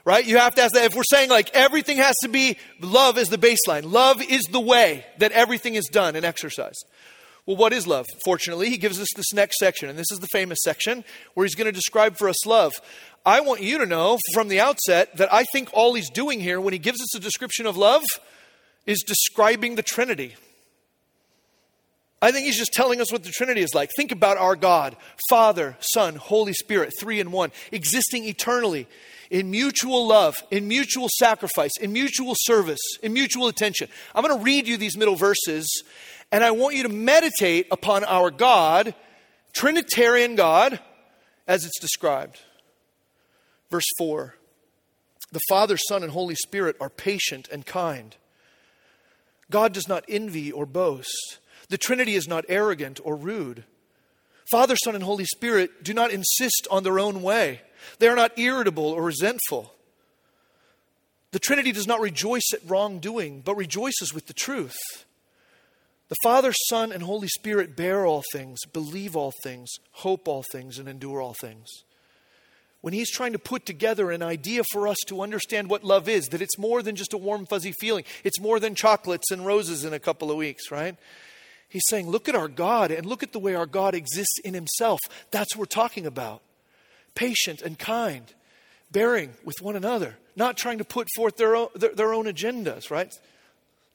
[0.06, 0.26] Right?
[0.26, 0.86] You have to ask that.
[0.86, 4.62] If we're saying like everything has to be love is the baseline, love is the
[4.62, 6.86] way that everything is done and exercised.
[7.46, 8.08] Well, what is love?
[8.24, 11.54] Fortunately, he gives us this next section, and this is the famous section where he's
[11.54, 12.74] going to describe for us love.
[13.24, 16.62] I want you to know from the outset that I think all he's doing here
[16.62, 18.04] when he gives us a description of love
[18.86, 20.36] is describing the Trinity.
[22.26, 23.92] I think he's just telling us what the Trinity is like.
[23.96, 24.98] Think about our God
[25.30, 28.88] Father, Son, Holy Spirit, three in one, existing eternally
[29.30, 33.90] in mutual love, in mutual sacrifice, in mutual service, in mutual attention.
[34.16, 35.84] I'm going to read you these middle verses,
[36.32, 38.96] and I want you to meditate upon our God,
[39.54, 40.80] Trinitarian God,
[41.48, 42.40] as it's described.
[43.70, 44.34] Verse 4
[45.32, 48.16] The Father, Son, and Holy Spirit are patient and kind.
[49.52, 51.38] God does not envy or boast.
[51.70, 53.64] The Trinity is not arrogant or rude.
[54.50, 57.62] Father, Son, and Holy Spirit do not insist on their own way.
[58.00, 59.74] They are not irritable or resentful.
[61.32, 64.78] The Trinity does not rejoice at wrongdoing, but rejoices with the truth.
[66.08, 70.78] The Father, Son, and Holy Spirit bear all things, believe all things, hope all things,
[70.78, 71.68] and endure all things.
[72.82, 76.28] When He's trying to put together an idea for us to understand what love is,
[76.28, 79.84] that it's more than just a warm, fuzzy feeling, it's more than chocolates and roses
[79.84, 80.96] in a couple of weeks, right?
[81.70, 84.54] He's saying, look at our God and look at the way our God exists in
[84.54, 85.00] Himself.
[85.32, 86.42] That's what we're talking about
[87.16, 88.34] patient and kind,
[88.92, 92.92] bearing with one another, not trying to put forth their own, their, their own agendas,
[92.92, 93.14] right?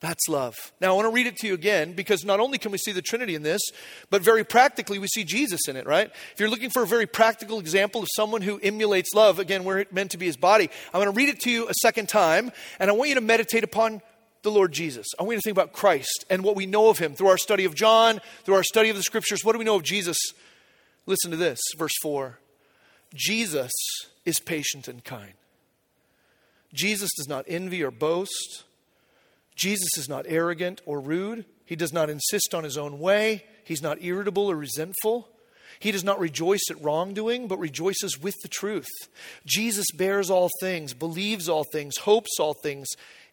[0.01, 0.57] That's love.
[0.81, 2.93] Now, I want to read it to you again because not only can we see
[2.93, 3.61] the Trinity in this,
[4.09, 6.11] but very practically we see Jesus in it, right?
[6.33, 9.85] If you're looking for a very practical example of someone who emulates love, again, we're
[9.93, 12.51] meant to be his body, I'm going to read it to you a second time,
[12.79, 14.01] and I want you to meditate upon
[14.43, 15.07] the Lord Jesus.
[15.19, 17.39] I want you to think about Christ and what we know of him through our
[17.39, 19.45] study of John, through our study of the scriptures.
[19.45, 20.19] What do we know of Jesus?
[21.07, 22.39] Listen to this, verse 4.
[23.15, 23.73] Jesus
[24.25, 25.33] is patient and kind.
[26.73, 28.65] Jesus does not envy or boast.
[29.57, 31.45] Jesus is not arrogant or rude.
[31.65, 33.45] He does not insist on his own way.
[33.65, 35.29] He's not irritable or resentful.
[35.79, 38.89] He does not rejoice at wrongdoing, but rejoices with the truth.
[39.47, 42.87] Jesus bears all things, believes all things, hopes all things,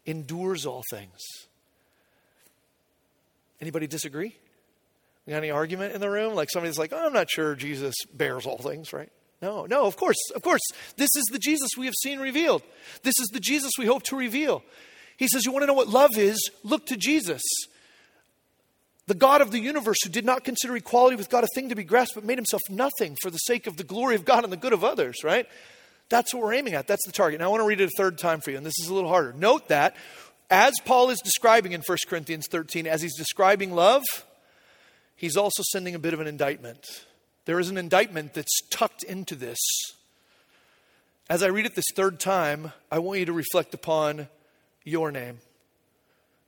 [0.08, 1.20] endures all things.
[3.62, 4.36] Anybody disagree?
[5.26, 6.34] We got any argument in the room?
[6.34, 9.12] Like somebody's like, oh, I'm not sure Jesus bears all things, right?
[9.42, 10.62] No, no, of course, of course.
[10.96, 12.64] This is the Jesus we have seen revealed.
[13.04, 14.64] This is the Jesus we hope to reveal.
[15.18, 16.50] He says, You want to know what love is?
[16.64, 17.44] Look to Jesus.
[19.06, 21.76] The God of the universe who did not consider equality with God a thing to
[21.76, 24.52] be grasped, but made himself nothing for the sake of the glory of God and
[24.52, 25.48] the good of others, right?
[26.10, 26.88] That's what we're aiming at.
[26.88, 27.40] That's the target.
[27.40, 28.94] Now, I want to read it a third time for you, and this is a
[28.94, 29.34] little harder.
[29.34, 29.96] Note that
[30.50, 34.04] as Paul is describing in 1 Corinthians 13, as he's describing love,
[35.16, 36.86] he's also sending a bit of an indictment.
[37.46, 39.58] There is an indictment that's tucked into this.
[41.30, 44.30] As I read it this third time, I want you to reflect upon
[44.86, 45.40] your name.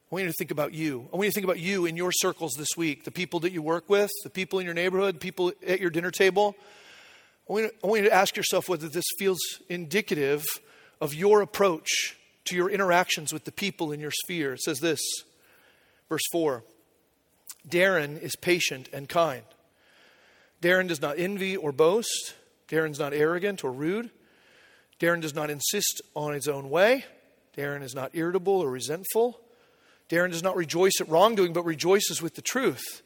[0.09, 1.07] I want you to think about you.
[1.13, 3.51] I want you to think about you in your circles this week, the people that
[3.51, 6.55] you work with, the people in your neighborhood, people at your dinner table.
[7.49, 10.45] I want, you to, I want you to ask yourself whether this feels indicative
[11.01, 14.53] of your approach to your interactions with the people in your sphere.
[14.53, 15.01] It says this,
[16.09, 16.63] verse 4
[17.67, 19.43] Darin is patient and kind.
[20.61, 22.35] Darin does not envy or boast.
[22.67, 24.11] Darin's not arrogant or rude.
[24.99, 27.05] Darin does not insist on his own way.
[27.55, 29.39] Darin is not irritable or resentful.
[30.07, 33.01] Darin does not rejoice at wrongdoing, but rejoices with the truth.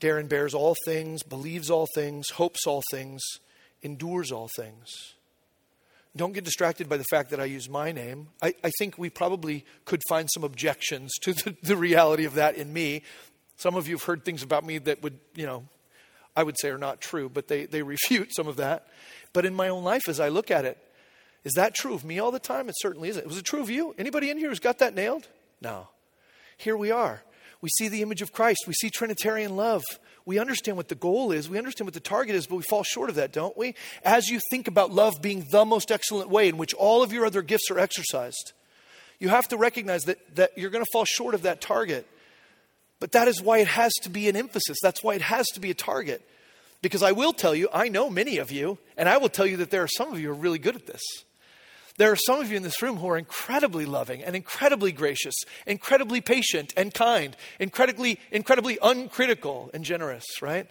[0.00, 3.20] Darin bears all things, believes all things, hopes all things,
[3.82, 5.14] endures all things.
[6.16, 8.28] Don't get distracted by the fact that I use my name.
[8.42, 12.56] I, I think we probably could find some objections to the, the reality of that
[12.56, 13.02] in me.
[13.56, 15.64] Some of you have heard things about me that would, you know,
[16.34, 18.86] I would say are not true, but they, they refute some of that.
[19.32, 20.78] But in my own life, as I look at it,
[21.44, 22.68] is that true of me all the time?
[22.68, 23.26] It certainly isn't.
[23.26, 23.94] Was it true of you?
[23.98, 25.28] Anybody in here who's got that nailed?
[25.60, 25.88] No.
[26.56, 27.22] Here we are.
[27.60, 28.64] We see the image of Christ.
[28.66, 29.82] We see Trinitarian love.
[30.24, 31.48] We understand what the goal is.
[31.48, 33.74] We understand what the target is, but we fall short of that, don't we?
[34.04, 37.26] As you think about love being the most excellent way in which all of your
[37.26, 38.52] other gifts are exercised,
[39.18, 42.06] you have to recognize that, that you're going to fall short of that target.
[43.00, 44.78] But that is why it has to be an emphasis.
[44.82, 46.22] That's why it has to be a target.
[46.82, 49.56] Because I will tell you, I know many of you, and I will tell you
[49.58, 51.02] that there are some of you who are really good at this.
[51.98, 55.34] There are some of you in this room who are incredibly loving and incredibly gracious,
[55.66, 60.68] incredibly patient and kind, incredibly, incredibly uncritical and generous, right?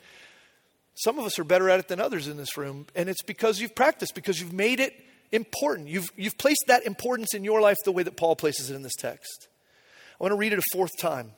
[0.95, 3.59] Some of us are better at it than others in this room, and it's because
[3.59, 4.93] you've practiced, because you've made it
[5.33, 5.89] important.
[5.89, 8.81] You've, you've placed that importance in your life the way that Paul places it in
[8.81, 9.49] this text.
[10.19, 11.33] I want to read it a fourth time.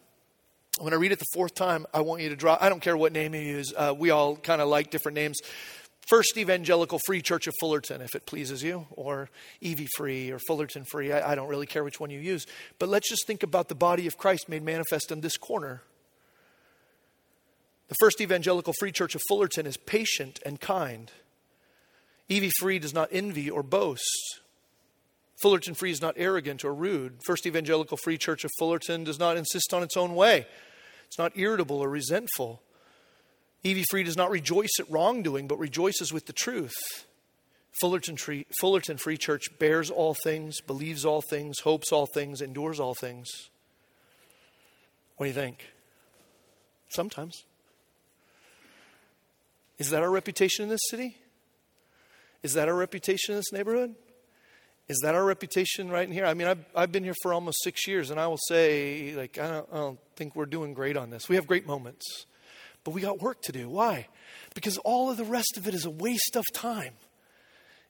[0.79, 2.95] When I read it the fourth time, I want you to draw, I don't care
[2.95, 5.39] what name you use, uh, we all kind of like different names.
[6.07, 9.29] First Evangelical Free Church of Fullerton, if it pleases you, or
[9.61, 11.11] Evie Free or Fullerton Free.
[11.11, 12.47] I, I don't really care which one you use.
[12.79, 15.83] But let's just think about the body of Christ made manifest in this corner.
[17.89, 21.11] The First Evangelical Free Church of Fullerton is patient and kind.
[22.27, 24.39] Evie Free does not envy or boast.
[25.41, 27.19] Fullerton Free is not arrogant or rude.
[27.25, 30.45] First Evangelical Free Church of Fullerton does not insist on its own way
[31.07, 32.61] It's not irritable or resentful.
[33.63, 36.75] Evie Free does not rejoice at wrongdoing, but rejoices with the truth.
[37.81, 42.79] Fullerton Free, Fullerton Free Church bears all things, believes all things, hopes all things, endures
[42.79, 43.49] all things.
[45.17, 45.71] What do you think?
[46.89, 47.43] Sometimes.
[49.77, 51.17] Is that our reputation in this city?
[52.43, 53.95] Is that our reputation in this neighborhood?
[54.87, 56.25] Is that our reputation right in here?
[56.25, 59.37] I mean, I've, I've been here for almost six years, and I will say, like,
[59.37, 61.29] I don't, I don't think we're doing great on this.
[61.29, 62.25] We have great moments,
[62.89, 63.69] but we got work to do.
[63.69, 64.07] Why?
[64.55, 66.95] Because all of the rest of it is a waste of time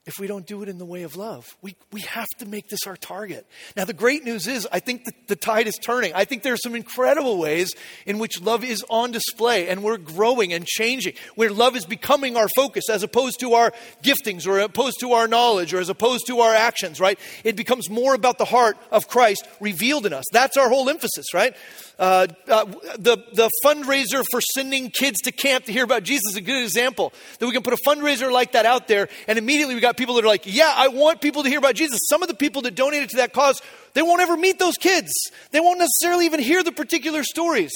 [0.06, 1.46] if we don't do it in the way of love.
[1.60, 3.46] We, we have to make this our target.
[3.76, 6.14] Now, the great news is, I think the, the tide is turning.
[6.14, 7.74] I think there are some incredible ways
[8.06, 12.34] in which love is on display and we're growing and changing, where love is becoming
[12.36, 16.26] our focus as opposed to our giftings or opposed to our knowledge or as opposed
[16.28, 17.18] to our actions, right?
[17.44, 20.24] It becomes more about the heart of Christ revealed in us.
[20.32, 21.54] That's our whole emphasis, right?
[21.98, 22.64] Uh, uh,
[22.98, 26.62] the, the fundraiser for sending kids to camp to hear about Jesus is a good
[26.62, 27.12] example.
[27.38, 30.14] That we can put a fundraiser like that out there, and immediately we got people
[30.16, 31.98] that are like, Yeah, I want people to hear about Jesus.
[32.08, 33.60] Some of the people that donated to that cause,
[33.94, 35.12] they won't ever meet those kids.
[35.50, 37.72] They won't necessarily even hear the particular stories.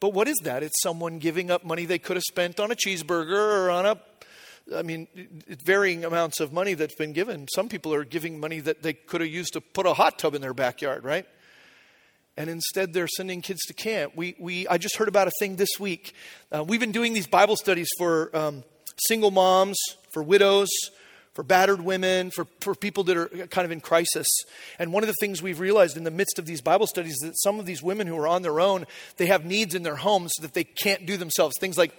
[0.00, 0.62] But what is that?
[0.62, 4.00] It's someone giving up money they could have spent on a cheeseburger or on a
[4.74, 5.08] I mean,
[5.64, 7.48] varying amounts of money that's been given.
[7.52, 10.34] Some people are giving money that they could have used to put a hot tub
[10.34, 11.26] in their backyard, right?
[12.40, 14.14] and instead they're sending kids to camp.
[14.16, 16.14] We, we, I just heard about a thing this week.
[16.50, 18.64] Uh, we've been doing these Bible studies for um,
[18.96, 19.78] single moms,
[20.14, 20.70] for widows,
[21.34, 24.26] for battered women, for, for people that are kind of in crisis.
[24.78, 27.20] And one of the things we've realized in the midst of these Bible studies is
[27.20, 29.96] that some of these women who are on their own, they have needs in their
[29.96, 31.54] homes that they can't do themselves.
[31.60, 31.92] Things like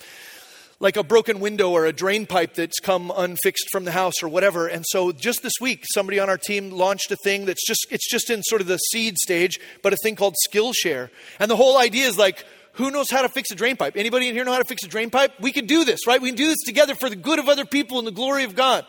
[0.82, 4.28] like a broken window or a drain pipe that's come unfixed from the house or
[4.28, 4.66] whatever.
[4.66, 8.10] And so just this week, somebody on our team launched a thing that's just it's
[8.10, 11.10] just in sort of the seed stage, but a thing called Skillshare.
[11.40, 13.96] And the whole idea is like who knows how to fix a drain pipe?
[13.96, 15.34] Anybody in here know how to fix a drain pipe?
[15.40, 16.22] We can do this, right?
[16.22, 18.56] We can do this together for the good of other people and the glory of
[18.56, 18.86] God.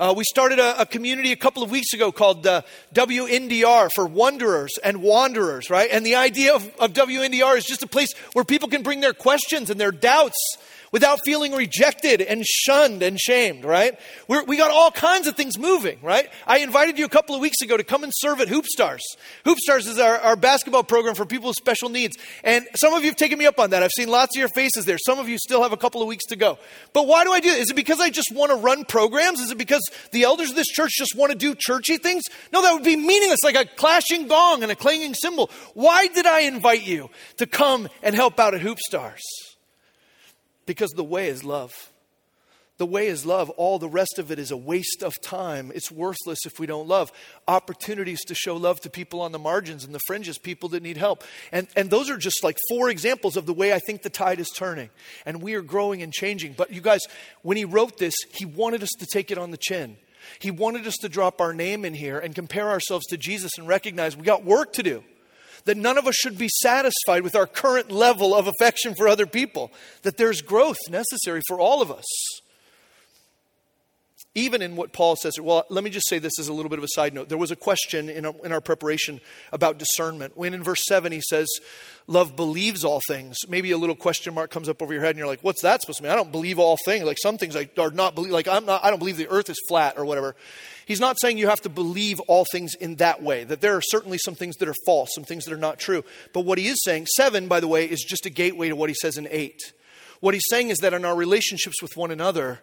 [0.00, 2.62] Uh, we started a, a, community a couple of weeks ago called uh,
[2.94, 5.90] WNDR for Wanderers and Wanderers, right?
[5.92, 9.12] And the idea of, of WNDR is just a place where people can bring their
[9.12, 10.38] questions and their doubts
[10.92, 13.98] without feeling rejected and shunned and shamed, right?
[14.28, 16.28] We're, we got all kinds of things moving, right?
[16.46, 19.02] I invited you a couple of weeks ago to come and serve at Hoop Stars.
[19.44, 22.16] Hoop Stars is our, our basketball program for people with special needs.
[22.42, 23.82] And some of you have taken me up on that.
[23.82, 24.98] I've seen lots of your faces there.
[24.98, 26.58] Some of you still have a couple of weeks to go.
[26.92, 27.58] But why do I do it?
[27.58, 29.40] Is it because I just want to run programs?
[29.40, 32.24] Is it because the elders of this church just want to do churchy things?
[32.52, 35.50] No, that would be meaningless, like a clashing gong and a clanging cymbal.
[35.74, 39.49] Why did I invite you to come and help out at Hoop Stars?
[40.70, 41.90] Because the way is love.
[42.78, 43.50] The way is love.
[43.50, 45.72] All the rest of it is a waste of time.
[45.74, 47.10] It's worthless if we don't love.
[47.48, 50.96] Opportunities to show love to people on the margins and the fringes, people that need
[50.96, 51.24] help.
[51.50, 54.38] And, and those are just like four examples of the way I think the tide
[54.38, 54.90] is turning.
[55.26, 56.52] And we are growing and changing.
[56.52, 57.00] But you guys,
[57.42, 59.96] when he wrote this, he wanted us to take it on the chin.
[60.38, 63.66] He wanted us to drop our name in here and compare ourselves to Jesus and
[63.66, 65.02] recognize we got work to do
[65.64, 69.26] that none of us should be satisfied with our current level of affection for other
[69.26, 69.70] people,
[70.02, 72.04] that there's growth necessary for all of us.
[74.36, 76.78] Even in what Paul says, well, let me just say this as a little bit
[76.78, 77.28] of a side note.
[77.28, 79.20] There was a question in our, in our preparation
[79.52, 80.36] about discernment.
[80.36, 81.48] When in verse 7 he says,
[82.06, 85.18] Love believes all things, maybe a little question mark comes up over your head and
[85.18, 86.12] you're like, What's that supposed to mean?
[86.12, 87.04] I don't believe all things.
[87.04, 89.50] Like some things I are not believe, like I'm not, I don't believe the earth
[89.50, 90.36] is flat or whatever.
[90.86, 93.82] He's not saying you have to believe all things in that way, that there are
[93.82, 96.04] certainly some things that are false, some things that are not true.
[96.32, 98.90] But what he is saying, seven, by the way, is just a gateway to what
[98.90, 99.72] he says in eight.
[100.20, 102.60] What he's saying is that in our relationships with one another,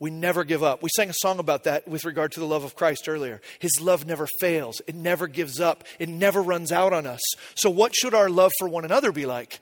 [0.00, 0.82] we never give up.
[0.82, 3.40] We sang a song about that with regard to the love of Christ earlier.
[3.58, 7.20] His love never fails, it never gives up, it never runs out on us.
[7.54, 9.60] So, what should our love for one another be like?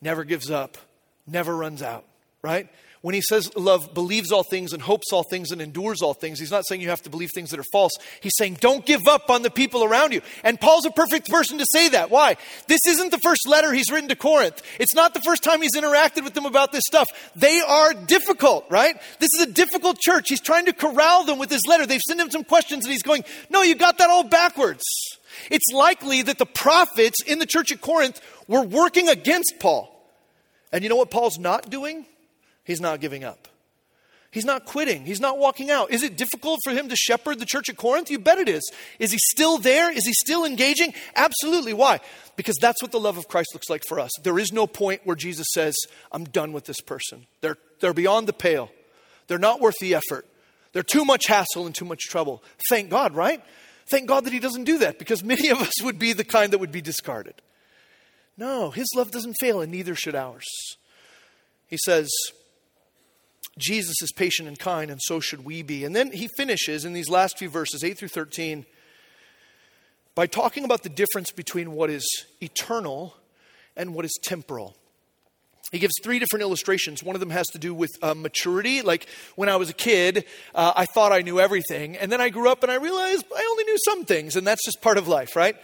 [0.00, 0.76] Never gives up,
[1.26, 2.04] never runs out,
[2.42, 2.68] right?
[3.02, 6.38] When he says love believes all things and hopes all things and endures all things,
[6.38, 7.90] he's not saying you have to believe things that are false.
[8.20, 10.20] He's saying don't give up on the people around you.
[10.44, 12.10] And Paul's a perfect person to say that.
[12.10, 12.36] Why?
[12.68, 14.62] This isn't the first letter he's written to Corinth.
[14.78, 17.08] It's not the first time he's interacted with them about this stuff.
[17.34, 18.94] They are difficult, right?
[19.18, 20.28] This is a difficult church.
[20.28, 21.86] He's trying to corral them with his letter.
[21.86, 24.84] They've sent him some questions and he's going, no, you got that all backwards.
[25.50, 29.88] It's likely that the prophets in the church at Corinth were working against Paul.
[30.70, 32.06] And you know what Paul's not doing?
[32.64, 33.48] He's not giving up.
[34.32, 35.04] He's not quitting.
[35.04, 35.90] He's not walking out.
[35.90, 38.10] Is it difficult for him to shepherd the church at Corinth?
[38.10, 38.62] You bet it is.
[38.98, 39.92] Is he still there?
[39.92, 40.94] Is he still engaging?
[41.14, 41.74] Absolutely.
[41.74, 42.00] Why?
[42.34, 44.10] Because that's what the love of Christ looks like for us.
[44.22, 45.76] There is no point where Jesus says,
[46.10, 47.26] I'm done with this person.
[47.42, 48.70] They're, they're beyond the pale.
[49.26, 50.26] They're not worth the effort.
[50.72, 52.42] They're too much hassle and too much trouble.
[52.70, 53.44] Thank God, right?
[53.90, 56.54] Thank God that he doesn't do that because many of us would be the kind
[56.54, 57.34] that would be discarded.
[58.38, 60.46] No, his love doesn't fail, and neither should ours.
[61.66, 62.10] He says,
[63.58, 65.84] Jesus is patient and kind, and so should we be.
[65.84, 68.64] And then he finishes in these last few verses, 8 through 13,
[70.14, 72.06] by talking about the difference between what is
[72.40, 73.16] eternal
[73.76, 74.76] and what is temporal.
[75.70, 77.02] He gives three different illustrations.
[77.02, 78.82] One of them has to do with uh, maturity.
[78.82, 81.96] Like when I was a kid, uh, I thought I knew everything.
[81.96, 84.64] And then I grew up and I realized I only knew some things, and that's
[84.64, 85.56] just part of life, right?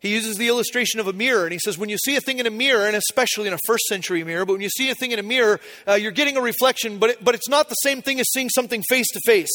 [0.00, 2.38] He uses the illustration of a mirror, and he says, when you see a thing
[2.38, 4.94] in a mirror, and especially in a first century mirror, but when you see a
[4.94, 7.74] thing in a mirror, uh, you're getting a reflection, but, it, but it's not the
[7.74, 9.50] same thing as seeing something face to face.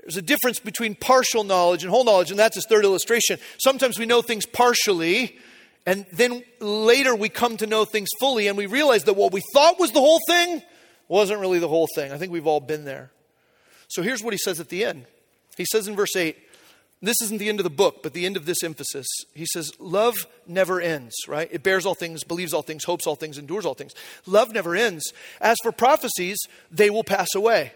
[0.00, 3.38] There's a difference between partial knowledge and whole knowledge, and that's his third illustration.
[3.58, 5.36] Sometimes we know things partially,
[5.84, 9.42] and then later we come to know things fully, and we realize that what we
[9.52, 10.62] thought was the whole thing
[11.06, 12.12] wasn't really the whole thing.
[12.12, 13.10] I think we've all been there.
[13.88, 15.04] So here's what he says at the end.
[15.56, 16.36] He says in verse 8,
[17.06, 19.06] this isn't the end of the book, but the end of this emphasis.
[19.34, 20.14] He says, Love
[20.46, 21.48] never ends, right?
[21.50, 23.94] It bears all things, believes all things, hopes all things, endures all things.
[24.26, 25.12] Love never ends.
[25.40, 26.38] As for prophecies,
[26.70, 27.72] they will pass away.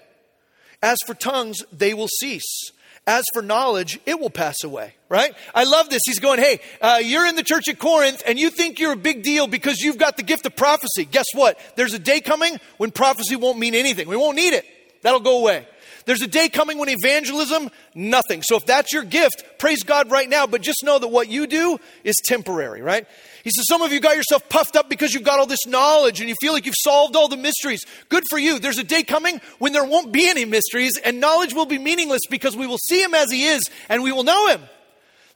[0.82, 2.72] As for tongues, they will cease.
[3.06, 5.34] As for knowledge, it will pass away, right?
[5.54, 6.02] I love this.
[6.04, 8.96] He's going, hey, uh, you're in the church at Corinth and you think you're a
[8.96, 11.06] big deal because you've got the gift of prophecy.
[11.06, 11.58] Guess what?
[11.74, 14.08] There's a day coming when prophecy won't mean anything.
[14.08, 14.66] We won't need it.
[15.00, 15.66] That'll go away.
[16.08, 18.42] There's a day coming when evangelism, nothing.
[18.42, 21.46] So if that's your gift, praise God right now, but just know that what you
[21.46, 23.06] do is temporary, right?
[23.44, 26.20] He says, Some of you got yourself puffed up because you've got all this knowledge
[26.20, 27.84] and you feel like you've solved all the mysteries.
[28.08, 28.58] Good for you.
[28.58, 32.22] There's a day coming when there won't be any mysteries and knowledge will be meaningless
[32.30, 34.62] because we will see him as he is and we will know him.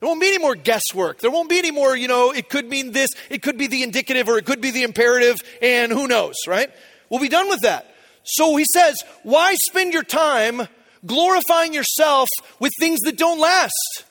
[0.01, 1.19] There won't be any more guesswork.
[1.19, 3.83] There won't be any more, you know, it could mean this, it could be the
[3.83, 6.71] indicative, or it could be the imperative, and who knows, right?
[7.11, 7.92] We'll be done with that.
[8.25, 10.69] So he says, why spend your time
[11.05, 14.05] glorifying yourself with things that don't last?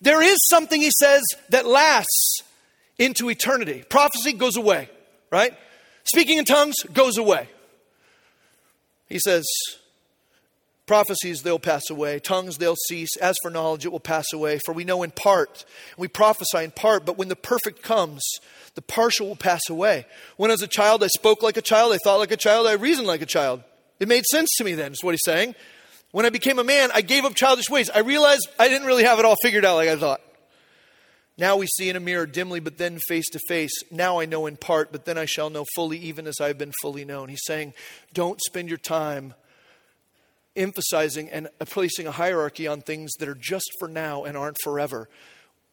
[0.00, 2.42] There is something, he says, that lasts
[2.98, 3.84] into eternity.
[3.88, 4.88] Prophecy goes away,
[5.30, 5.52] right?
[6.04, 7.48] Speaking in tongues goes away.
[9.08, 9.46] He says,
[10.86, 13.16] prophecies they'll pass away, tongues they'll cease.
[13.18, 14.58] As for knowledge, it will pass away.
[14.64, 15.64] For we know in part,
[15.96, 18.22] we prophesy in part, but when the perfect comes,
[18.74, 20.06] the partial will pass away.
[20.36, 22.72] When as a child I spoke like a child, I thought like a child, I
[22.72, 23.62] reasoned like a child.
[24.00, 25.54] It made sense to me then, is what he's saying.
[26.10, 27.90] When I became a man, I gave up childish ways.
[27.90, 30.20] I realized I didn't really have it all figured out like I thought.
[31.36, 33.72] Now we see in a mirror dimly, but then face to face.
[33.92, 36.58] Now I know in part, but then I shall know fully, even as I have
[36.58, 37.28] been fully known.
[37.28, 37.74] He's saying,
[38.12, 39.34] don't spend your time
[40.56, 45.08] emphasizing and placing a hierarchy on things that are just for now and aren't forever.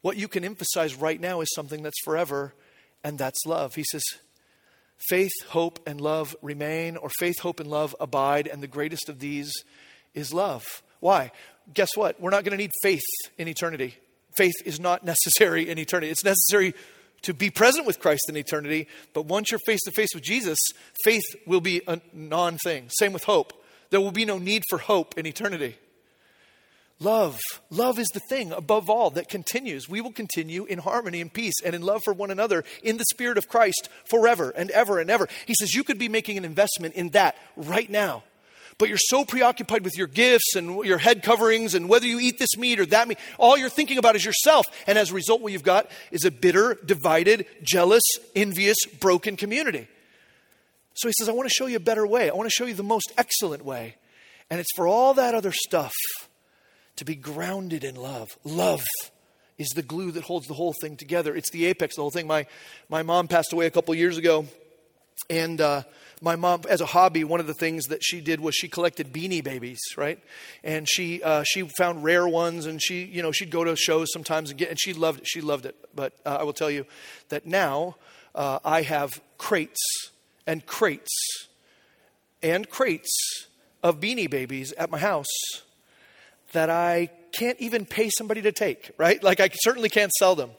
[0.02, 2.54] What you can emphasize right now is something that's forever
[3.06, 3.76] and that's love.
[3.76, 4.04] He says,
[4.98, 9.20] faith, hope, and love remain, or faith, hope, and love abide, and the greatest of
[9.20, 9.54] these
[10.16, 10.64] is love.
[11.02, 11.32] Why?
[11.72, 12.20] Guess what?
[12.20, 13.06] We're not going to need faith
[13.38, 13.96] in eternity.
[14.36, 16.12] Faith is not necessary in eternity.
[16.12, 16.74] It's necessary
[17.22, 20.58] to be present with Christ in eternity, but once you're face to face with Jesus,
[21.04, 22.88] faith will be a non thing.
[22.90, 23.54] Same with hope.
[23.92, 25.78] There will be no need for hope in eternity.
[27.00, 27.38] Love.
[27.70, 29.90] Love is the thing above all that continues.
[29.90, 33.06] We will continue in harmony and peace and in love for one another in the
[33.12, 35.28] Spirit of Christ forever and ever and ever.
[35.46, 38.24] He says you could be making an investment in that right now.
[38.78, 42.40] But you're so preoccupied with your gifts and your head coverings and whether you eat
[42.40, 43.20] this meat or that meat.
[43.38, 44.66] All you're thinking about is yourself.
[44.88, 48.04] And as a result, what you've got is a bitter, divided, jealous,
[48.36, 49.88] envious, broken community.
[50.94, 52.30] So he says, I want to show you a better way.
[52.30, 53.96] I want to show you the most excellent way.
[54.50, 55.94] And it's for all that other stuff
[56.98, 58.38] to be grounded in love.
[58.44, 58.84] Love
[59.58, 61.36] is the glue that holds the whole thing together.
[61.36, 62.28] It's the apex of the whole thing.
[62.28, 62.46] My,
[62.90, 64.46] my mom passed away a couple years ago,
[65.30, 65.84] and uh,
[66.22, 69.14] my mom, as a hobby, one of the things that she did was she collected
[69.14, 70.20] beanie babies, right?
[70.64, 74.12] And she uh, she found rare ones, and she you know she'd go to shows
[74.12, 75.28] sometimes and get, and she loved it.
[75.28, 75.76] She loved it.
[75.96, 76.86] But uh, I will tell you
[77.30, 77.96] that now
[78.34, 79.82] uh, I have crates
[80.46, 81.48] and crates
[82.44, 83.48] and crates
[83.84, 85.28] of beanie babies at my house
[86.56, 89.22] that I can't even pay somebody to take, right?
[89.22, 90.52] Like I certainly can't sell them.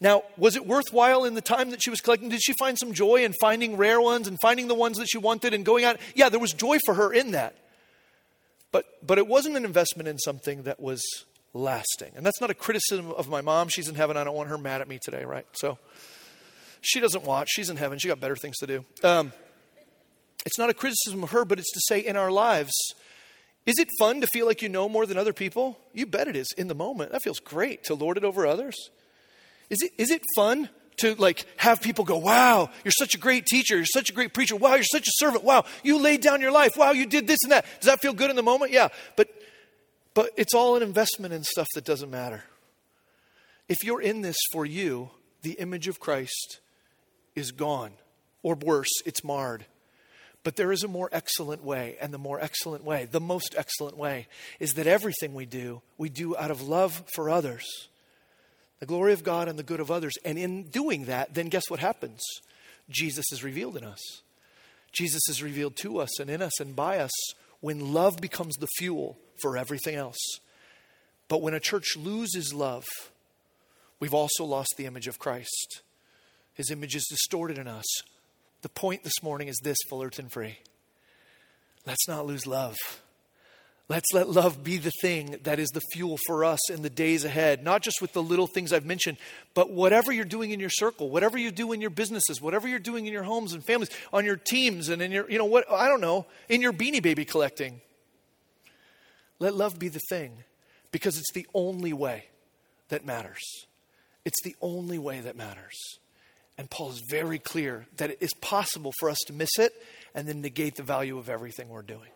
[0.00, 2.28] Now, was it worthwhile in the time that she was collecting?
[2.28, 5.18] Did she find some joy in finding rare ones and finding the ones that she
[5.18, 5.98] wanted and going out?
[6.14, 7.56] Yeah, there was joy for her in that.
[8.70, 11.02] But, but it wasn't an investment in something that was
[11.54, 12.12] lasting.
[12.16, 13.68] And that's not a criticism of my mom.
[13.68, 14.16] She's in heaven.
[14.16, 15.46] I don't want her mad at me today, right?
[15.52, 15.78] So
[16.80, 17.48] she doesn't watch.
[17.50, 17.98] She's in heaven.
[17.98, 18.84] She got better things to do.
[19.02, 19.32] Um,
[20.44, 22.74] it's not a criticism of her, but it's to say in our lives,
[23.66, 25.78] is it fun to feel like you know more than other people?
[25.92, 27.12] You bet it is in the moment.
[27.12, 28.90] That feels great to lord it over others.
[29.70, 33.46] Is it, is it fun to like have people go, wow, you're such a great
[33.46, 33.76] teacher.
[33.76, 34.54] You're such a great preacher.
[34.54, 35.44] Wow, you're such a servant.
[35.44, 36.72] Wow, you laid down your life.
[36.76, 37.64] Wow, you did this and that.
[37.80, 38.70] Does that feel good in the moment?
[38.70, 38.88] Yeah.
[39.16, 39.28] But,
[40.12, 42.44] but it's all an investment in stuff that doesn't matter.
[43.68, 45.10] If you're in this for you,
[45.42, 46.60] the image of Christ,
[47.34, 47.92] is gone,
[48.42, 49.64] or worse, it's marred.
[50.44, 53.96] But there is a more excellent way, and the more excellent way, the most excellent
[53.96, 54.28] way,
[54.60, 57.64] is that everything we do, we do out of love for others,
[58.78, 60.12] the glory of God and the good of others.
[60.22, 62.22] And in doing that, then guess what happens?
[62.90, 64.00] Jesus is revealed in us.
[64.92, 67.12] Jesus is revealed to us and in us and by us
[67.60, 70.18] when love becomes the fuel for everything else.
[71.28, 72.84] But when a church loses love,
[73.98, 75.80] we've also lost the image of Christ.
[76.52, 77.86] His image is distorted in us.
[78.64, 80.56] The point this morning is this, Fullerton Free.
[81.86, 82.76] Let's not lose love.
[83.90, 87.26] Let's let love be the thing that is the fuel for us in the days
[87.26, 89.18] ahead, not just with the little things I've mentioned,
[89.52, 92.78] but whatever you're doing in your circle, whatever you do in your businesses, whatever you're
[92.78, 95.70] doing in your homes and families, on your teams and in your, you know, what,
[95.70, 97.82] I don't know, in your beanie baby collecting.
[99.40, 100.38] Let love be the thing
[100.90, 102.28] because it's the only way
[102.88, 103.44] that matters.
[104.24, 105.98] It's the only way that matters.
[106.56, 109.72] And Paul is very clear that it is possible for us to miss it
[110.14, 112.10] and then negate the value of everything we're doing.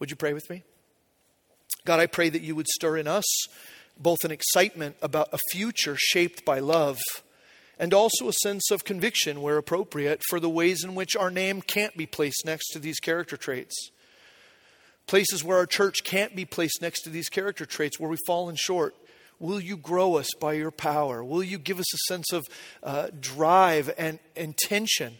[0.00, 0.64] Would you pray with me?
[1.84, 3.24] God, I pray that you would stir in us
[3.96, 6.98] both an excitement about a future shaped by love
[7.78, 11.62] and also a sense of conviction, where appropriate, for the ways in which our name
[11.62, 13.90] can't be placed next to these character traits.
[15.06, 18.56] Places where our church can't be placed next to these character traits, where we've fallen
[18.56, 18.96] short.
[19.38, 21.22] Will you grow us by your power?
[21.24, 22.44] Will you give us a sense of
[22.82, 25.18] uh, drive and intention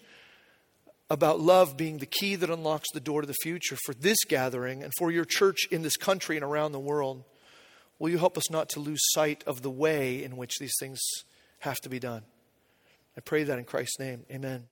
[1.11, 4.83] about love being the key that unlocks the door to the future for this gathering
[4.83, 7.25] and for your church in this country and around the world?
[7.99, 11.01] Will you help us not to lose sight of the way in which these things
[11.61, 12.23] have to be done?
[13.17, 14.25] I pray that in Christ's name.
[14.31, 14.67] Amen.